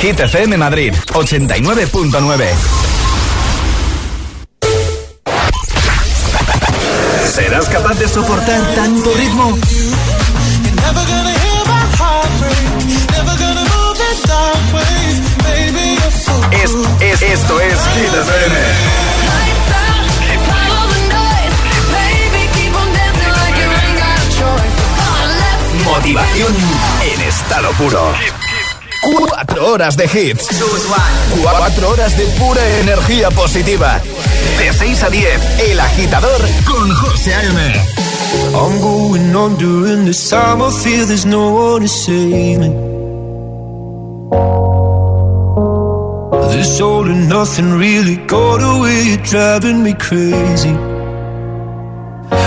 Hit 0.02 0.20
FM 0.20 0.58
Madrid, 0.58 0.93
89.9. 1.13 2.46
¿Serás 7.32 7.70
capaz 7.70 7.98
de 8.00 8.10
soportar 8.10 8.62
tanto 8.76 9.13
ritmo? 9.13 9.58
Es, 16.52 16.72
es, 17.00 17.22
esto 17.22 17.62
es 17.62 17.80
Hit 17.96 18.13
FM. 18.13 18.58
Motivación 25.86 26.56
en 27.04 27.22
estado 27.22 27.72
puro. 27.72 28.13
Cuatro 29.15 29.72
horas 29.72 29.96
de 29.96 30.06
hits. 30.06 30.48
Cuatro 31.41 31.89
horas 31.91 32.17
de 32.17 32.26
pura 32.38 32.62
energía 32.82 33.32
positiva. 33.32 34.02
De 34.58 34.74
6 34.74 35.04
a 35.04 35.10
10, 35.10 35.60
El 35.70 35.80
Agitador 35.80 36.41
con 36.65 36.93
José 36.93 37.34
A.M. 37.34 37.74
I'm 38.54 38.82
going 38.82 39.34
on 39.34 39.58
during 39.58 40.06
this 40.06 40.30
time. 40.30 40.62
I 40.62 40.70
feel 40.72 41.06
there's 41.06 41.26
no 41.26 41.52
one 41.52 41.84
to 41.84 41.88
save 41.88 42.60
me. 42.60 42.70
This 46.52 46.82
all 46.82 47.06
and 47.06 47.30
nothing 47.30 47.78
really 47.78 48.17
got 48.28 48.62
away. 48.62 49.04
You're 49.04 49.24
driving 49.24 49.84
me 49.84 49.93
crazy. 49.93 50.96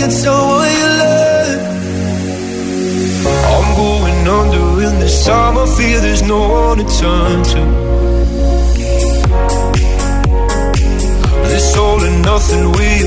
to 0.00 0.06
being 0.06 0.10
someone 0.10 0.72
you 0.80 0.88
love. 1.02 1.60
I'm 3.52 3.76
going 3.76 4.28
under, 4.28 4.86
and 4.86 5.02
this 5.02 5.26
time 5.26 5.58
I 5.58 5.66
fear 5.76 6.00
there's 6.00 6.22
no 6.22 6.48
one 6.48 6.78
to 6.78 6.84
turn 6.98 7.42
to. 7.52 7.60
This 11.48 11.76
all 11.76 12.02
and 12.02 12.22
nothing 12.22 12.72
way 12.72 12.99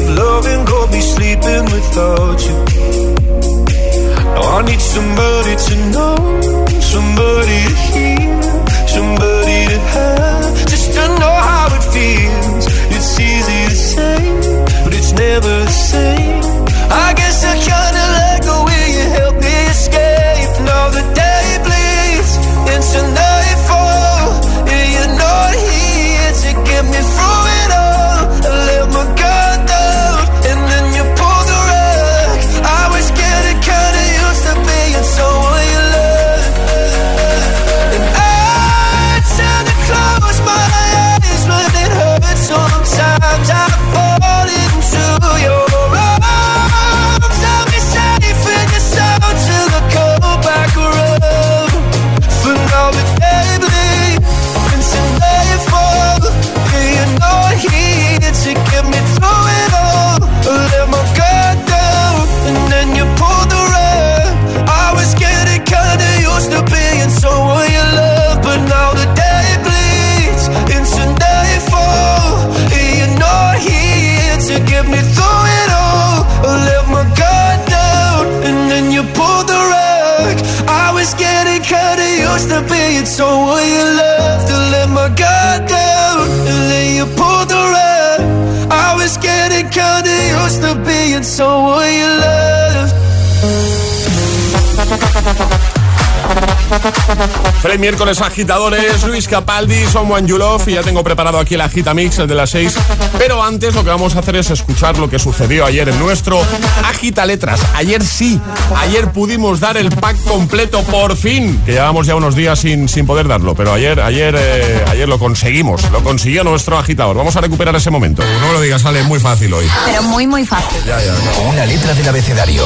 miércoles 97.83 98.21
agitadores, 98.21 99.03
Luis 99.03 99.27
Capaldi, 99.27 99.85
Someone 99.91 100.25
You 100.25 100.37
Love 100.37 100.69
y 100.69 100.75
ya 100.75 100.83
tengo 100.83 101.03
preparado 101.03 101.37
aquí 101.37 101.55
el 101.55 101.59
Agita 101.59 101.93
Mix, 101.93 102.17
el 102.17 102.29
de 102.29 102.35
las 102.35 102.51
6. 102.51 102.77
Pero 103.17 103.43
antes 103.43 103.75
lo 103.75 103.83
que 103.83 103.89
vamos 103.89 104.15
a 104.15 104.19
hacer 104.19 104.37
es 104.37 104.49
escuchar 104.51 104.97
lo 104.97 105.09
que 105.09 105.19
sucedió 105.19 105.65
ayer 105.65 105.89
en 105.89 105.99
nuestro 105.99 106.41
Agita 106.85 107.25
Letras. 107.25 107.59
Ayer 107.75 108.01
sí, 108.01 108.39
ayer 108.77 109.11
pudimos 109.11 109.59
dar 109.59 109.75
el 109.75 109.89
pack 109.89 110.15
completo 110.23 110.81
por 110.83 111.17
fin, 111.17 111.61
que 111.65 111.73
llevamos 111.73 112.07
ya 112.07 112.15
unos 112.15 112.35
días 112.35 112.59
sin, 112.59 112.87
sin 112.87 113.05
poder 113.05 113.27
darlo, 113.27 113.53
pero 113.53 113.73
ayer, 113.73 113.99
ayer, 113.99 114.33
eh, 114.37 114.85
ayer 114.87 115.09
lo 115.09 115.19
conseguimos, 115.19 115.81
lo 115.91 116.01
consiguió 116.05 116.45
nuestro 116.45 116.77
agitador. 116.77 117.17
Vamos 117.17 117.35
a 117.35 117.41
recuperar 117.41 117.75
ese 117.75 117.91
momento. 117.91 118.23
No 118.23 118.47
me 118.47 118.53
lo 118.53 118.61
digas, 118.61 118.83
sale 118.83 119.03
muy 119.03 119.19
fácil 119.19 119.53
hoy. 119.53 119.65
Pero 119.83 120.03
muy, 120.03 120.25
muy 120.25 120.45
fácil. 120.45 120.79
Ya, 120.85 121.03
ya, 121.03 121.11
no. 121.11 121.49
Una 121.49 121.65
letra 121.65 121.93
del 121.93 122.07
abecedario. 122.07 122.65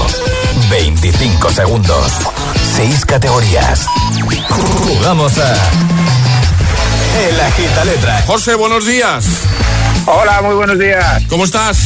25 0.69 1.49
segundos. 1.49 2.11
6 2.75 3.05
categorías. 3.05 3.87
Jugamos 5.07 5.37
a. 5.37 5.53
El 7.29 7.39
agita 7.39 7.85
letra. 7.85 8.21
José, 8.25 8.55
buenos 8.55 8.85
días. 8.85 9.25
Hola, 10.05 10.41
muy 10.41 10.53
buenos 10.55 10.77
días. 10.77 11.23
¿Cómo 11.29 11.45
estás? 11.45 11.77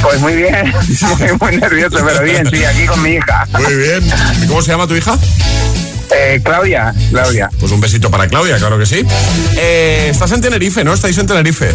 Pues 0.00 0.18
muy 0.20 0.34
bien, 0.36 0.72
muy, 1.18 1.38
muy 1.38 1.56
nervioso, 1.58 1.98
pero 2.02 2.22
bien, 2.22 2.48
sí, 2.50 2.64
aquí 2.64 2.86
con 2.86 3.02
mi 3.02 3.10
hija. 3.10 3.46
Muy 3.52 3.74
bien. 3.74 4.10
¿Y 4.42 4.46
cómo 4.46 4.62
se 4.62 4.70
llama 4.70 4.86
tu 4.86 4.94
hija? 4.94 5.18
Eh, 6.16 6.40
Claudia, 6.42 6.94
Claudia. 7.10 7.50
Pues 7.60 7.72
un 7.72 7.80
besito 7.82 8.10
para 8.10 8.26
Claudia, 8.26 8.56
claro 8.56 8.78
que 8.78 8.86
sí. 8.86 9.04
Eh, 9.58 10.08
estás 10.10 10.32
en 10.32 10.40
Tenerife, 10.40 10.82
¿no? 10.82 10.94
Estáis 10.94 11.18
en 11.18 11.26
Tenerife. 11.26 11.70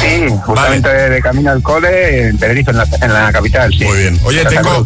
Sí, 0.00 0.26
justamente 0.44 0.88
de 0.88 1.22
camino 1.22 1.52
al 1.52 1.62
cole 1.62 2.30
en 2.30 2.38
Tenerife, 2.38 2.72
en 2.72 2.78
la, 2.78 2.88
en 3.02 3.12
la 3.12 3.30
capital, 3.30 3.72
sí. 3.72 3.84
Muy 3.84 3.98
bien. 3.98 4.20
Oye, 4.24 4.44
tengo, 4.46 4.84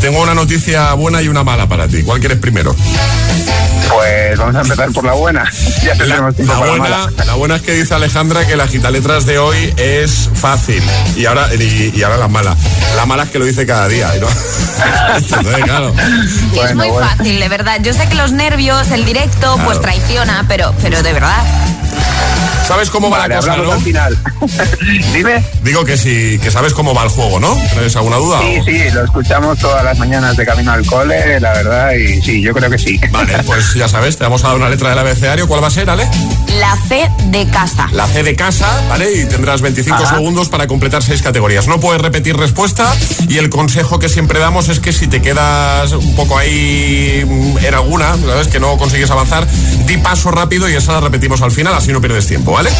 tengo 0.00 0.20
una 0.20 0.34
noticia 0.34 0.94
buena 0.94 1.22
y 1.22 1.28
una 1.28 1.44
mala 1.44 1.68
para 1.68 1.86
ti. 1.86 2.02
¿Cuál 2.02 2.18
quieres 2.18 2.38
primero? 2.38 2.74
Pues 3.88 4.38
vamos 4.38 4.56
a 4.56 4.60
empezar 4.62 4.90
por 4.92 5.04
la 5.04 5.12
buena. 5.12 5.44
Ya 5.82 5.94
La, 5.94 6.04
tenemos 6.04 6.34
tiempo 6.36 6.52
la 6.54 6.58
para 6.60 6.72
la 6.72 6.78
buena, 6.78 6.96
mala. 6.96 7.24
la 7.26 7.34
buena 7.34 7.56
es 7.56 7.62
que 7.62 7.72
dice 7.72 7.94
Alejandra 7.94 8.46
que 8.46 8.56
la 8.56 8.66
gitaletras 8.66 9.26
de 9.26 9.38
hoy 9.38 9.74
es 9.76 10.30
fácil. 10.34 10.82
Y 11.16 11.26
ahora, 11.26 11.48
y, 11.54 11.92
y 11.94 12.02
ahora 12.02 12.16
la 12.16 12.28
mala. 12.28 12.56
La 12.96 13.04
mala 13.06 13.24
es 13.24 13.30
que 13.30 13.38
lo 13.38 13.44
dice 13.44 13.66
cada 13.66 13.88
día. 13.88 14.10
¿no? 14.20 14.26
Entonces, 15.16 15.64
claro. 15.64 15.94
Y 16.54 16.58
es 16.58 16.74
muy 16.74 16.88
fácil, 16.88 17.38
de 17.38 17.48
verdad. 17.48 17.78
Yo 17.82 17.92
sé 17.92 18.08
que 18.08 18.14
los 18.14 18.32
nervios, 18.32 18.90
el 18.90 19.04
directo, 19.04 19.58
pues 19.64 19.80
traiciona, 19.80 20.44
pero, 20.48 20.74
pero 20.82 21.02
de 21.02 21.12
verdad. 21.12 21.42
¿Sabes 22.72 22.88
cómo 22.90 23.10
va 23.10 23.18
Vale, 23.18 23.34
la 23.34 23.40
cosa, 23.40 23.52
hablamos 23.52 23.72
no? 23.74 23.78
al 23.78 23.84
final. 23.84 24.18
Dime. 25.12 25.44
Digo 25.62 25.84
que 25.84 25.96
sí, 25.98 26.38
que 26.42 26.50
sabes 26.50 26.72
cómo 26.72 26.94
va 26.94 27.02
el 27.04 27.10
juego, 27.10 27.38
¿no? 27.38 27.54
¿Tienes 27.72 27.94
alguna 27.96 28.16
duda? 28.16 28.40
Sí, 28.40 28.58
o- 28.60 28.64
sí, 28.64 28.90
lo 28.94 29.04
escuchamos 29.04 29.58
todas 29.58 29.84
las 29.84 29.98
mañanas 29.98 30.36
de 30.36 30.46
camino 30.46 30.72
al 30.72 30.86
cole, 30.86 31.38
la 31.38 31.52
verdad, 31.52 31.92
y 31.92 32.22
sí, 32.22 32.40
yo 32.40 32.52
creo 32.54 32.70
que 32.70 32.78
sí. 32.78 32.98
Vale, 33.10 33.34
pues 33.44 33.74
ya 33.74 33.88
sabes, 33.88 34.16
te 34.16 34.24
vamos 34.24 34.42
a 34.44 34.48
dar 34.48 34.56
una 34.56 34.70
letra 34.70 34.88
del 34.90 34.98
abecedario. 34.98 35.46
¿Cuál 35.46 35.62
va 35.62 35.66
a 35.66 35.70
ser, 35.70 35.90
Ale? 35.90 36.08
La 36.58 36.76
C 36.88 37.08
de 37.26 37.46
casa. 37.48 37.88
La 37.92 38.06
C 38.06 38.22
de 38.22 38.34
casa, 38.34 38.68
¿vale? 38.88 39.12
Y 39.20 39.24
tendrás 39.26 39.60
25 39.60 39.96
Ajá. 40.02 40.14
segundos 40.14 40.48
para 40.48 40.66
completar 40.66 41.02
seis 41.02 41.20
categorías. 41.22 41.66
No 41.68 41.78
puedes 41.78 42.00
repetir 42.00 42.36
respuesta 42.36 42.90
y 43.28 43.38
el 43.38 43.50
consejo 43.50 43.98
que 43.98 44.08
siempre 44.08 44.38
damos 44.38 44.68
es 44.70 44.80
que 44.80 44.92
si 44.92 45.06
te 45.08 45.20
quedas 45.22 45.92
un 45.92 46.14
poco 46.14 46.38
ahí 46.38 47.20
en 47.62 47.74
alguna, 47.74 48.16
¿sabes? 48.26 48.48
Que 48.48 48.60
no 48.60 48.76
consigues 48.78 49.10
avanzar, 49.10 49.46
di 49.86 49.96
paso 49.98 50.30
rápido 50.30 50.68
y 50.68 50.74
esa 50.74 50.92
la 50.92 51.00
repetimos 51.00 51.42
al 51.42 51.50
final, 51.52 51.74
así 51.74 51.92
no 51.92 52.00
pierdes 52.00 52.26
tiempo, 52.26 52.58
¿vale? 52.62 52.70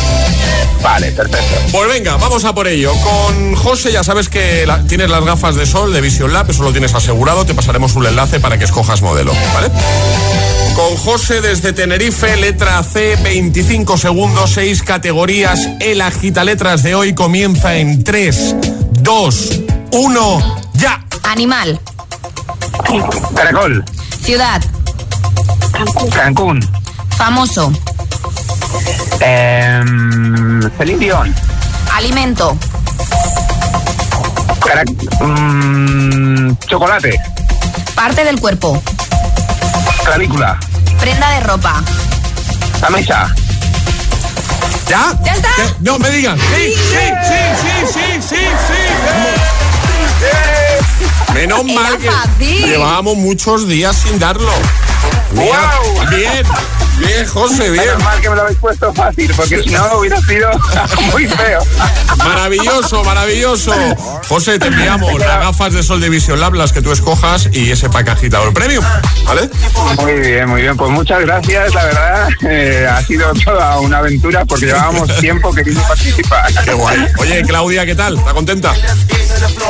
Vale, 0.82 1.12
perfecto. 1.12 1.54
Pues 1.70 1.88
venga, 1.88 2.16
vamos 2.16 2.44
a 2.44 2.54
por 2.54 2.66
ello. 2.66 2.92
Con 3.02 3.54
José 3.54 3.92
ya 3.92 4.02
sabes 4.02 4.28
que 4.28 4.66
la- 4.66 4.82
tienes 4.84 5.08
las 5.10 5.24
gafas 5.24 5.54
de 5.54 5.64
sol 5.66 5.92
de 5.92 6.00
Vision 6.00 6.32
Lab, 6.32 6.50
eso 6.50 6.62
lo 6.64 6.72
tienes 6.72 6.94
asegurado, 6.94 7.44
te 7.46 7.54
pasaremos 7.54 7.94
un 7.94 8.06
enlace 8.06 8.40
para 8.40 8.58
que 8.58 8.64
escojas 8.64 9.00
modelo, 9.02 9.32
¿vale? 9.54 9.68
Con 10.74 10.96
José 10.96 11.40
desde 11.40 11.72
Tenerife, 11.72 12.36
letra 12.36 12.82
C, 12.82 13.16
25 13.22 13.96
segundos, 13.98 14.50
6 14.54 14.82
categorías. 14.82 15.68
El 15.80 16.00
agita 16.00 16.44
letras 16.44 16.82
de 16.82 16.94
hoy 16.94 17.14
comienza 17.14 17.74
en 17.76 18.02
3, 18.02 18.56
2, 19.02 19.50
1, 19.92 20.56
ya. 20.74 21.04
Animal. 21.24 21.78
Caracol, 23.36 23.84
Ciudad. 24.24 24.60
Cancún, 26.12 26.66
Famoso. 27.16 27.72
Eh, 29.20 29.80
Celine 30.78 30.98
Dion, 30.98 31.34
Alimento. 31.94 32.56
Cara- 34.64 34.84
mm, 35.20 36.56
chocolate, 36.66 37.20
Parte 37.94 38.24
del 38.24 38.40
cuerpo. 38.40 38.82
clavícula, 40.04 40.58
Prenda 41.00 41.30
de 41.30 41.40
ropa. 41.40 41.82
la 42.80 42.90
mesa, 42.90 43.34
¿Ya? 44.88 45.12
¿Ya 45.24 45.32
está? 45.34 45.48
¿Qué? 45.56 45.62
No, 45.80 45.98
me 45.98 46.10
digan. 46.10 46.38
Sí, 46.38 46.74
sí, 46.74 47.12
sí, 47.28 47.40
sí, 47.62 47.70
sí, 47.92 48.04
sí, 48.28 48.44
sí. 48.66 48.82
Menos 51.32 51.60
Era 51.64 51.80
mal 51.80 51.98
que 51.98 52.10
fácil. 52.10 52.64
llevábamos 52.66 53.16
muchos 53.16 53.66
días 53.68 53.96
sin 53.96 54.18
darlo. 54.18 54.52
Mira, 55.32 55.72
Bien, 56.10 56.44
bien, 57.06 57.26
José, 57.26 57.70
bien. 57.70 57.84
Menos 57.84 58.02
mal 58.04 58.20
que 58.20 58.30
me 58.30 58.36
lo 58.36 58.42
habéis 58.42 58.58
puesto 58.58 58.92
fácil, 58.94 59.32
porque 59.36 59.62
si 59.62 59.70
no 59.70 59.98
hubiera 59.98 60.20
sido 60.22 60.50
muy 61.12 61.26
feo. 61.26 61.60
Maravilloso, 62.18 63.04
maravilloso. 63.04 63.72
José, 64.28 64.58
te 64.58 64.68
enviamos 64.68 65.18
las 65.18 65.38
gafas 65.40 65.72
de 65.72 65.82
sol 65.82 66.00
de 66.00 66.08
Vision 66.08 66.40
Lab, 66.40 66.54
las 66.54 66.72
que 66.72 66.82
tú 66.82 66.92
escojas, 66.92 67.48
y 67.52 67.70
ese 67.70 67.88
pack 67.90 68.08
agitador 68.10 68.52
premium, 68.54 68.84
¿vale? 69.26 69.50
Muy 70.00 70.12
bien, 70.20 70.48
muy 70.48 70.62
bien. 70.62 70.76
Pues 70.76 70.90
muchas 70.90 71.20
gracias, 71.20 71.74
la 71.74 71.84
verdad. 71.84 72.28
eh, 72.48 72.86
ha 72.90 73.02
sido 73.02 73.32
toda 73.44 73.78
una 73.80 73.98
aventura 73.98 74.44
porque 74.44 74.66
llevábamos 74.66 75.14
tiempo 75.20 75.52
queriendo 75.52 75.82
participar. 75.82 76.52
Qué 76.64 76.72
guay. 76.72 77.06
Oye, 77.18 77.42
Claudia, 77.42 77.84
¿qué 77.86 77.94
tal? 77.94 78.16
¿Está 78.18 78.32
contenta? 78.32 78.72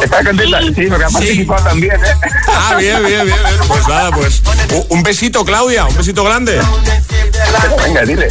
¿Está 0.03 0.25
contenta? 0.25 0.61
Sí, 0.63 0.87
porque 0.89 1.05
ha 1.05 1.09
participado 1.09 1.65
también, 1.65 1.95
¿eh? 1.95 2.29
Ah, 2.49 2.75
bien, 2.79 3.05
bien, 3.07 3.25
bien. 3.27 3.27
bien. 3.27 3.59
Pues 3.69 3.87
nada, 3.89 4.11
pues 4.11 4.43
un- 4.89 5.03
besito, 5.03 5.45
Claudia, 5.45 5.87
un 5.87 5.97
besito 5.97 6.25
grande. 6.25 6.61
Venga, 7.85 8.03
dile. 8.03 8.29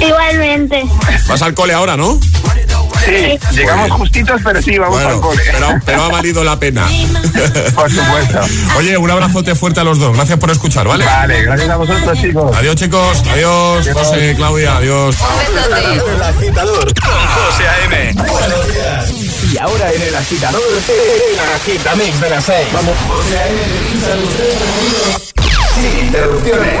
Igualmente. 0.00 0.84
Vas 1.28 1.42
al 1.42 1.54
cole 1.54 1.72
ahora, 1.74 1.96
¿no? 1.96 2.18
Sí, 3.06 3.38
llegamos 3.52 3.90
justitos, 3.92 4.40
pero 4.42 4.60
sí, 4.60 4.76
vamos 4.78 4.98
al 4.98 5.04
Bueno, 5.04 5.20
cole. 5.20 5.42
pero, 5.52 5.68
pero 5.84 6.02
ha 6.02 6.08
valido 6.08 6.42
la 6.44 6.58
pena. 6.58 6.86
Por 7.74 7.90
supuesto. 7.90 8.40
Oye, 8.76 8.96
un 8.98 9.10
abrazote 9.10 9.54
fuerte 9.54 9.80
a 9.80 9.84
los 9.84 9.98
dos. 9.98 10.14
Gracias 10.16 10.38
por 10.38 10.50
escuchar, 10.50 10.88
¿vale? 10.88 11.04
Vale, 11.04 11.42
gracias 11.42 11.70
a 11.70 11.76
vosotros, 11.76 12.20
chicos. 12.20 12.56
Adiós, 12.56 12.74
chicos. 12.76 13.22
Adiós, 13.30 13.88
José, 13.92 14.34
Claudia. 14.36 14.76
Adiós. 14.76 15.16
Agitador 16.22 16.92
José 17.00 17.68
A.M. 17.68 18.12
Buenos 18.14 18.74
días. 18.74 19.10
Y 19.52 19.58
ahora 19.58 19.92
en 19.92 20.02
el 20.02 20.14
agitador, 20.14 20.62
el 20.88 21.38
agitamix 21.54 22.20
de 22.20 22.30
las 22.30 22.44
6. 22.44 22.66
Vamos, 22.72 22.94
José 23.08 23.38
A.M. 23.38 23.60
sin 25.74 26.06
interrupciones. 26.06 26.80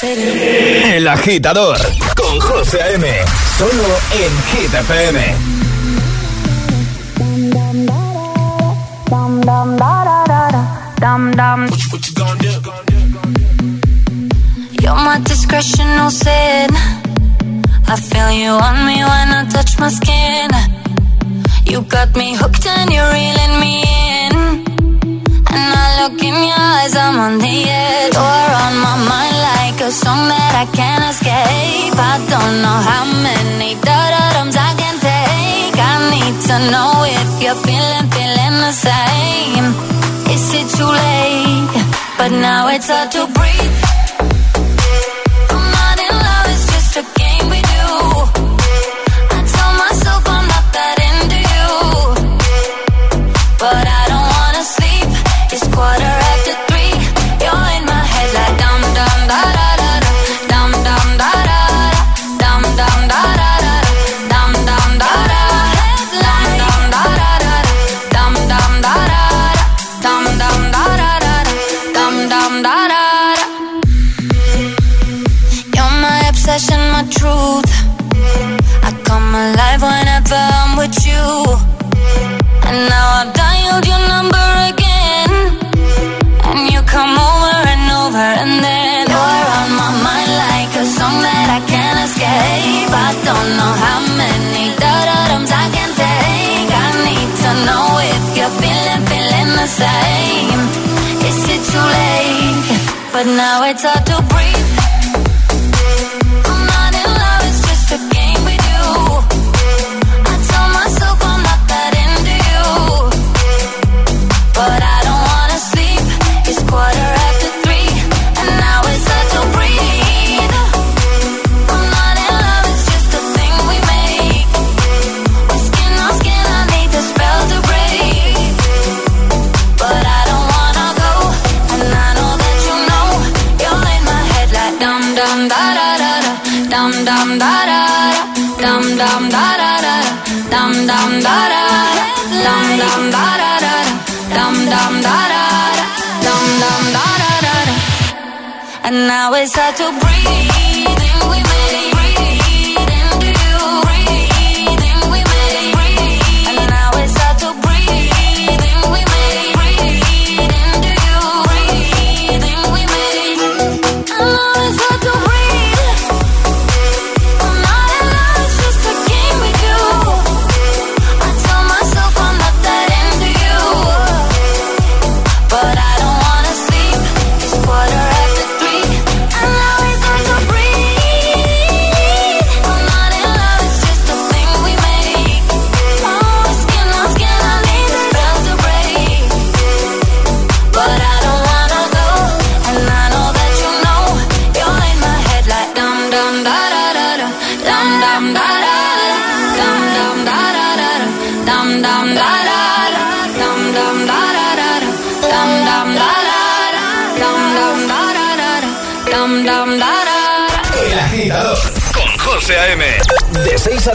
El 0.00 1.08
agitador 1.08 1.76
con 2.14 2.38
José 2.38 2.80
A.M. 2.80 3.08
Solo 3.58 3.98
en 4.12 4.42
Hit 4.52 4.72
FM. 4.72 5.34
You're 14.80 14.94
my 14.94 15.18
discretional 15.24 16.10
sin. 16.12 16.70
I 17.88 17.96
feel 17.96 18.30
you 18.30 18.50
on 18.50 18.86
me 18.86 19.02
when 19.02 19.28
I 19.32 19.48
touch 19.50 19.80
my 19.80 19.88
skin. 19.88 20.50
You 21.64 21.82
got 21.82 22.14
me 22.14 22.36
hooked 22.36 22.64
and 22.66 22.92
you're 22.92 23.12
reeling 23.12 23.60
me 23.60 23.82
in. 23.82 24.07
When 25.58 25.72
I 25.74 25.88
look 26.00 26.22
in 26.22 26.36
your 26.50 26.62
eyes, 26.76 26.94
I'm 26.94 27.18
on 27.18 27.38
the 27.38 27.56
edge. 27.66 28.14
You're 28.14 28.52
on 28.64 28.74
my 28.86 28.96
mind 29.10 29.36
like 29.50 29.78
a 29.88 29.90
song 29.90 30.22
that 30.30 30.52
I 30.62 30.66
can't 30.70 31.04
escape. 31.10 31.98
I 31.98 32.14
don't 32.32 32.56
know 32.62 32.78
how 32.90 33.04
many 33.26 33.74
thudums 33.74 34.54
I 34.54 34.72
can 34.78 34.96
take. 35.02 35.74
I 35.74 35.94
need 36.14 36.36
to 36.48 36.56
know 36.70 36.92
if 37.18 37.30
you're 37.42 37.60
feeling, 37.66 38.06
feeling 38.14 38.56
the 38.66 38.74
same. 38.86 39.66
Is 40.30 40.46
it 40.60 40.68
too 40.78 40.92
late? 41.06 41.74
But 42.18 42.30
now 42.30 42.68
it's 42.68 42.88
hard 42.88 43.10
to 43.18 43.26
breathe. 43.26 43.97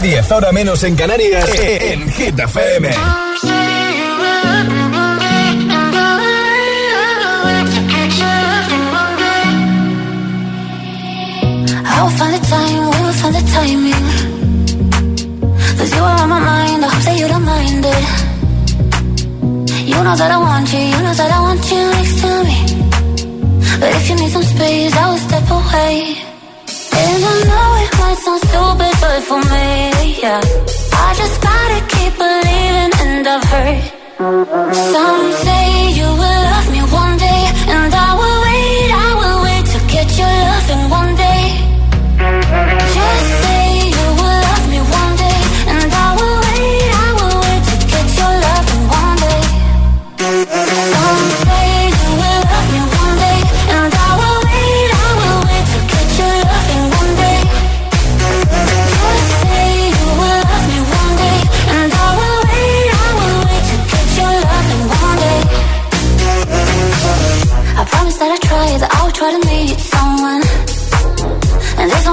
10 0.04 0.32
horas 0.32 0.52
menos 0.52 0.84
en 0.84 0.96
Canarias, 0.96 1.48
eh, 1.54 1.78
eh, 1.80 1.92
en 1.94 2.12
Hit 2.12 2.38
FM. 2.38 2.90
Find 12.18 12.32
the 12.32 12.40
time, 12.46 12.90
we'll 12.90 13.12
find 13.14 13.34
the 13.34 13.42
timing. 13.56 14.06
Cause 15.78 15.90
you 15.96 16.02
are 16.02 16.20
on 16.22 16.28
my 16.28 16.38
mind, 16.38 16.84
I 16.84 16.88
hope 16.92 17.04
that 17.06 17.16
you 17.18 17.26
don't 17.26 17.44
mind 17.44 17.84
it. 17.94 18.04
You 19.88 19.98
know 20.04 20.14
that 20.14 20.30
I 20.30 20.36
want 20.36 20.72
you, 20.72 20.80
you 20.80 21.00
know 21.02 21.14
that 21.14 21.30
I 21.32 21.40
want 21.40 21.64
you 21.72 21.90
next 21.96 22.20
to 22.22 22.44
me. 22.44 22.58
But 23.80 23.90
if 23.96 24.08
you 24.10 24.14
need 24.16 24.30
some 24.30 24.44
space, 24.44 24.94
I 24.94 25.10
will 25.10 25.22
step 25.28 25.50
away. 25.50 25.94
And 26.92 27.24
I 27.24 27.34
know 27.48 27.68
it 27.82 27.92
might 27.98 28.18
sound 28.18 28.40
stupid. 28.48 28.73
good 29.04 29.22
for 29.24 29.40
me, 29.52 30.20
yeah. 30.22 30.40
I 31.06 31.08
just 31.20 31.36
gotta 31.48 31.80
keep 31.94 32.12
believing, 32.24 32.92
and 33.04 33.26
I've 33.34 33.44
heard 33.52 33.82
something. 34.92 35.63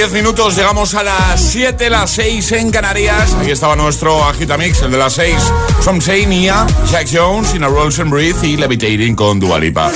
10 0.00 0.12
minutos 0.12 0.56
llegamos 0.56 0.94
a 0.94 1.02
las 1.02 1.38
7, 1.38 1.90
las 1.90 2.10
6 2.12 2.52
en 2.52 2.70
Canarias. 2.70 3.36
Aquí 3.38 3.50
estaba 3.50 3.76
nuestro 3.76 4.24
Agitamix, 4.24 4.80
el 4.80 4.92
de 4.92 4.96
las 4.96 5.12
6. 5.12 5.36
Some 5.84 6.00
Say 6.00 6.24
Nia, 6.24 6.66
Jack 6.90 7.06
Jones, 7.12 7.54
In 7.54 7.64
a 7.64 7.68
Rolls 7.68 8.00
and 8.00 8.10
Breathe 8.10 8.42
y 8.42 8.56
Levitating 8.56 9.14
con 9.14 9.38
Dualipa. 9.38 9.92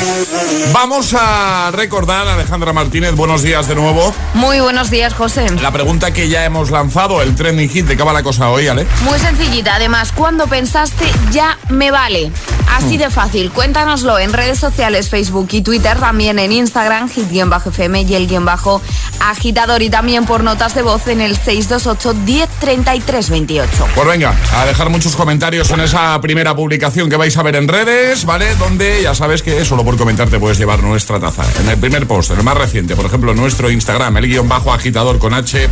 Vamos 0.74 1.14
a 1.18 1.70
recordar, 1.72 2.28
Alejandra 2.28 2.74
Martínez, 2.74 3.14
buenos 3.14 3.42
días 3.42 3.66
de 3.66 3.76
nuevo. 3.76 4.14
Muy 4.34 4.60
buenos 4.60 4.90
días, 4.90 5.14
José. 5.14 5.46
La 5.62 5.72
pregunta 5.72 6.12
que 6.12 6.28
ya 6.28 6.44
hemos 6.44 6.70
lanzado, 6.70 7.22
el 7.22 7.34
trending 7.34 7.70
hit, 7.70 7.86
¿de 7.86 7.96
qué 7.96 8.02
va 8.02 8.12
la 8.12 8.22
cosa 8.22 8.50
hoy, 8.50 8.68
Ale? 8.68 8.86
Muy 9.04 9.18
sencillita, 9.18 9.76
además, 9.76 10.12
cuando 10.12 10.46
pensaste 10.46 11.10
ya 11.30 11.56
me 11.70 11.90
vale. 11.90 12.30
Así 12.74 12.96
de 12.96 13.08
fácil, 13.08 13.52
cuéntanoslo 13.52 14.18
en 14.18 14.32
redes 14.32 14.58
sociales, 14.58 15.08
Facebook 15.08 15.46
y 15.52 15.62
Twitter, 15.62 15.96
también 15.98 16.40
en 16.40 16.50
Instagram, 16.50 17.08
hit-fm 17.08 18.02
y 18.02 18.14
el 18.16 18.26
guion 18.26 18.44
bajo 18.44 18.82
agitador 19.20 19.80
y 19.82 19.90
también 19.90 20.26
por 20.26 20.42
notas 20.42 20.74
de 20.74 20.82
voz 20.82 21.06
en 21.06 21.20
el 21.20 21.36
628 21.36 22.14
1033 22.14 23.30
28. 23.30 23.86
Pues 23.94 24.08
venga, 24.08 24.36
a 24.54 24.66
dejar 24.66 24.90
muchos 24.90 25.14
comentarios 25.14 25.70
en 25.70 25.80
esa 25.80 26.20
primera 26.20 26.56
publicación 26.56 27.08
que 27.08 27.16
vais 27.16 27.36
a 27.36 27.44
ver 27.44 27.54
en 27.54 27.68
redes, 27.68 28.24
¿vale? 28.24 28.56
Donde 28.56 29.02
ya 29.02 29.14
sabes 29.14 29.42
que 29.42 29.64
solo 29.64 29.84
por 29.84 29.96
comentar 29.96 30.28
te 30.28 30.40
puedes 30.40 30.58
llevar 30.58 30.82
nuestra 30.82 31.20
taza. 31.20 31.44
En 31.60 31.68
el 31.68 31.78
primer 31.78 32.08
post, 32.08 32.32
en 32.32 32.38
el 32.38 32.44
más 32.44 32.56
reciente, 32.56 32.96
por 32.96 33.06
ejemplo, 33.06 33.34
nuestro 33.34 33.70
Instagram, 33.70 34.16
el 34.16 34.26
guion 34.26 34.48
bajo 34.48 34.72
agitador 34.72 35.20
con 35.20 35.32
H, 35.32 35.68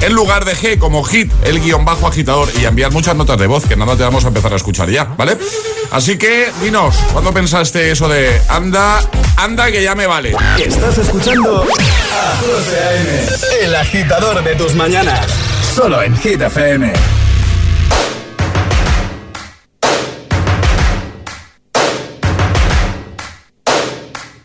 en 0.00 0.12
lugar 0.14 0.46
de 0.46 0.56
G 0.56 0.78
como 0.78 1.04
hit, 1.04 1.30
el 1.44 1.60
guion 1.60 1.84
bajo 1.84 2.06
agitador 2.06 2.48
y 2.58 2.64
enviar 2.64 2.90
muchas 2.90 3.14
notas 3.14 3.38
de 3.38 3.46
voz 3.46 3.66
que 3.66 3.76
nada 3.76 3.96
te 3.96 4.02
vamos 4.02 4.24
a 4.24 4.28
empezar 4.28 4.52
a 4.54 4.56
escuchar 4.56 4.88
ya, 4.88 5.04
¿vale? 5.04 5.36
Así 5.90 6.18
que, 6.38 6.52
dinos, 6.62 6.94
¿cuándo 7.12 7.32
pensaste 7.32 7.90
eso 7.90 8.08
de 8.08 8.40
anda, 8.48 9.00
anda 9.36 9.70
que 9.70 9.82
ya 9.82 9.94
me 9.94 10.06
vale? 10.06 10.36
Estás 10.64 10.98
escuchando 10.98 11.64
a 11.64 12.36
José 12.36 12.80
A.M., 12.80 13.64
el 13.64 13.74
agitador 13.74 14.44
de 14.44 14.54
tus 14.54 14.74
mañanas. 14.74 15.26
Solo 15.74 16.02
en 16.02 16.16
Hit 16.18 16.40
FM. 16.40 16.92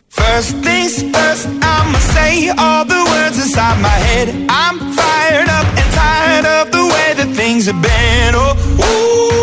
First 0.09 0.63
things 0.63 1.03
first, 1.13 1.47
I'ma 1.61 1.99
say 2.13 2.49
all 2.57 2.85
the 2.85 3.03
words 3.11 3.37
inside 3.37 3.79
my 3.81 3.89
head. 3.89 4.29
I'm 4.49 4.79
fired 4.93 5.49
up 5.49 5.67
and 5.77 5.93
tired 5.93 6.45
of 6.45 6.71
the 6.71 6.85
way 6.85 7.13
that 7.17 7.35
things 7.35 7.67
have 7.67 7.81
been. 7.81 8.33
Oh, 8.35 8.55
ooh, 8.79 9.42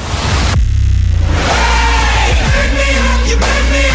Make 3.41 3.71
me 3.71 3.90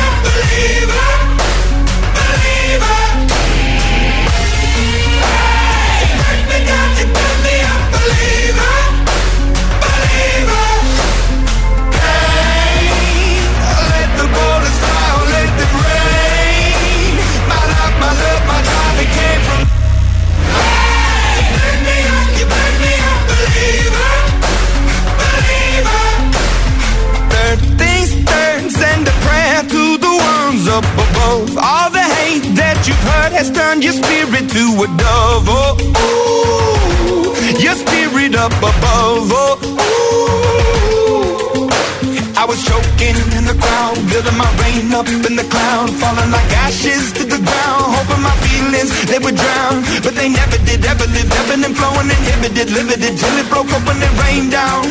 they 48.84 49.18
would 49.18 49.36
drown, 49.36 49.82
but 50.02 50.14
they 50.14 50.28
never 50.28 50.58
did, 50.58 50.84
ever 50.84 51.06
lived, 51.06 51.32
ebbing 51.32 51.64
and 51.64 51.76
flowing, 51.76 52.10
inhibited, 52.10 52.70
limited, 52.70 53.16
till 53.16 53.36
it 53.38 53.48
broke 53.48 53.70
up 53.72 53.86
when 53.86 53.96
it 54.02 54.12
rained 54.20 54.50
down, 54.50 54.84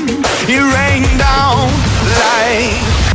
it 0.50 0.64
rained 0.74 1.20
down 1.20 1.70
like. 2.18 3.15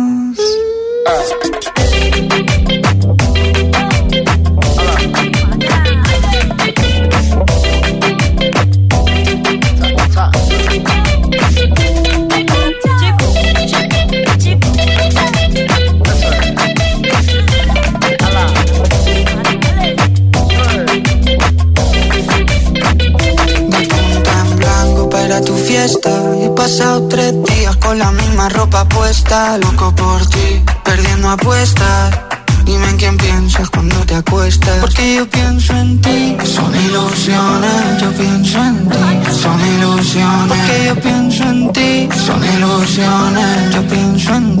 Puesta. 29.31 29.57
Loco 29.57 29.95
por 29.95 30.25
ti, 30.27 30.61
perdiendo 30.83 31.29
apuestas. 31.29 32.19
Dime 32.65 32.89
en 32.89 32.97
quién 32.97 33.17
piensas 33.17 33.69
cuando 33.69 33.95
te 34.05 34.15
acuestas. 34.15 34.77
Porque 34.79 35.15
yo 35.15 35.29
pienso 35.29 35.73
en 35.73 35.99
ti. 36.01 36.37
Son 36.43 36.73
ilusiones, 36.75 38.01
yo 38.01 38.11
pienso 38.11 38.59
en 38.59 38.89
ti. 38.89 38.97
Son 39.41 39.59
ilusiones. 39.75 40.47
Porque 40.47 40.85
yo 40.85 40.95
pienso 40.95 41.43
en 41.43 41.71
ti. 41.73 42.09
Son 42.25 42.43
ilusiones, 42.43 43.73
yo 43.73 43.81
pienso 43.87 44.35
en 44.35 44.60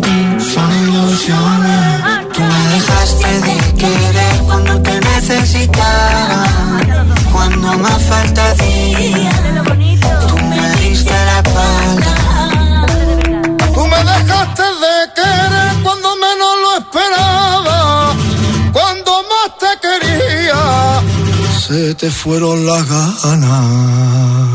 Te 22.01 22.09
fueron 22.09 22.65
las 22.65 22.89
ganas. 22.89 24.50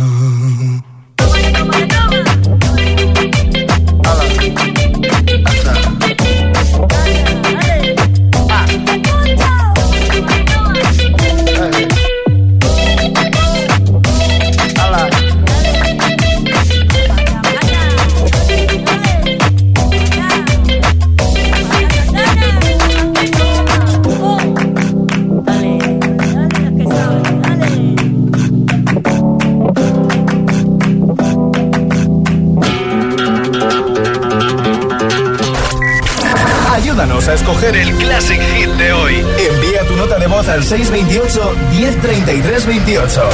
Al 40.57 40.65
628 40.65 41.55
1033 41.71 42.67
28. 42.67 43.29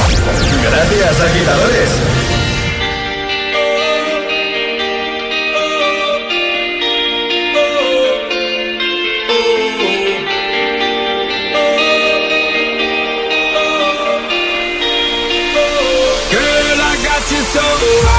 Gracias, 0.61 1.21
agitadores. 1.21 1.89
Girl, 16.29 16.81
I 16.81 16.95
got 17.05 17.31
you 17.31 17.41
so 17.53 18.12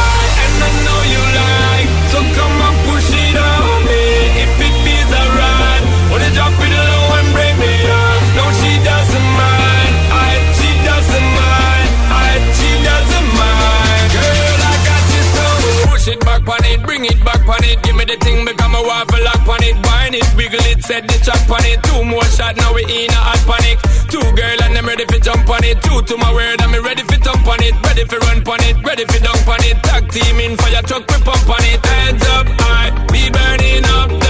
chop 21.25 21.51
on 21.51 21.65
it. 21.65 21.83
Two 21.83 22.05
more 22.05 22.25
shot, 22.37 22.57
now 22.57 22.73
we 22.75 22.85
in 22.85 23.11
a 23.11 23.17
hot 23.17 23.41
panic. 23.49 23.81
Two 24.13 24.21
girl 24.37 24.59
and 24.63 24.77
I'm 24.77 24.87
ready 24.87 25.05
for 25.09 25.19
jump 25.19 25.49
on 25.49 25.65
it. 25.65 25.81
Two 25.83 26.03
to 26.03 26.17
my 26.19 26.31
word, 26.33 26.61
I'm 26.61 26.77
ready 26.85 27.03
for 27.03 27.17
jump 27.17 27.49
on 27.49 27.63
it. 27.65 27.75
Ready 27.83 28.05
for 28.05 28.19
run 28.29 28.45
on 28.45 28.61
it, 28.69 28.77
ready 28.85 29.05
for 29.09 29.21
dunk 29.25 29.49
on 29.49 29.65
it. 29.65 29.83
Tag 29.83 30.09
team 30.13 30.37
in 30.39 30.57
fire 30.57 30.83
truck, 30.83 31.09
we 31.09 31.17
pump 31.25 31.49
on 31.49 31.65
it. 31.65 31.81
Hands 31.85 32.25
up 32.37 32.47
high, 32.61 32.91
we 33.11 33.31
burning 33.31 33.85
up 33.85 34.24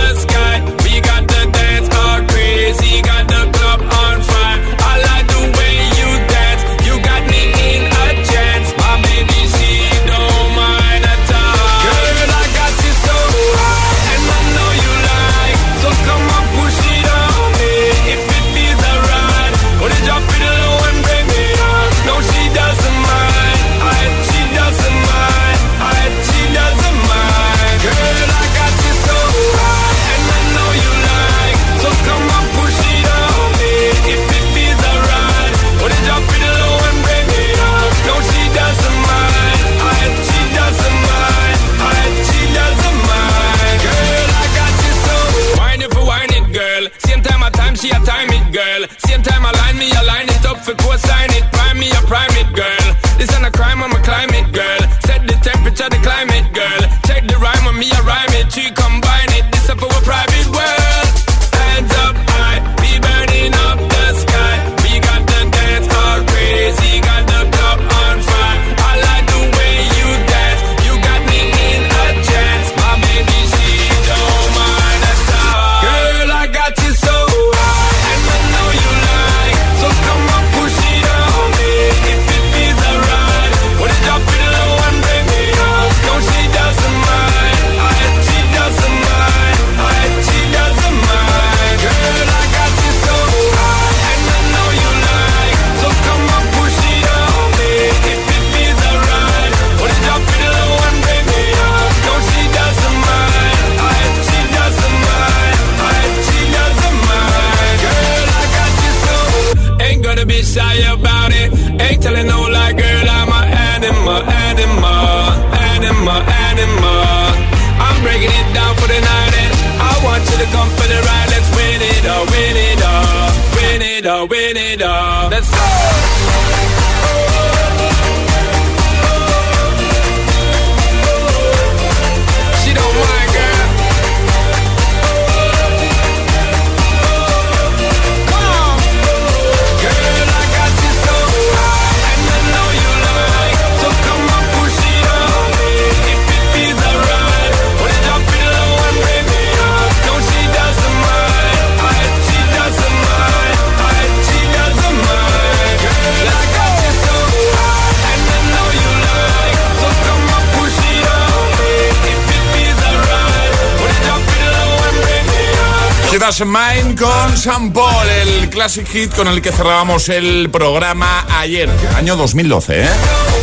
con 167.05 167.36
Sam 167.36 167.72
el 168.09 168.48
classic 168.48 168.86
hit 168.88 169.14
con 169.14 169.28
el 169.28 169.42
que 169.42 169.52
cerrábamos 169.52 170.09
el 170.09 170.48
programa 170.50 171.26
ayer, 171.38 171.68
año 171.96 172.16
2012, 172.16 172.84
¿eh? 172.84 173.34